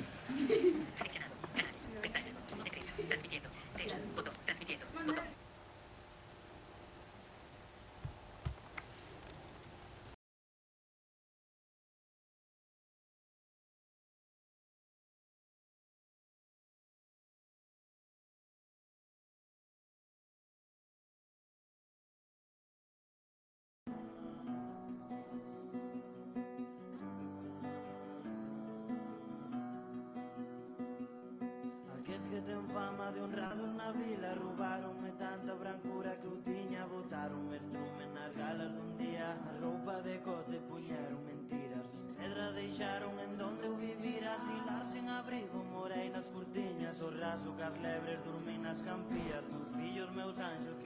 [47.74, 50.83] Cas lebres, dormí nas campías Os fillos meus quería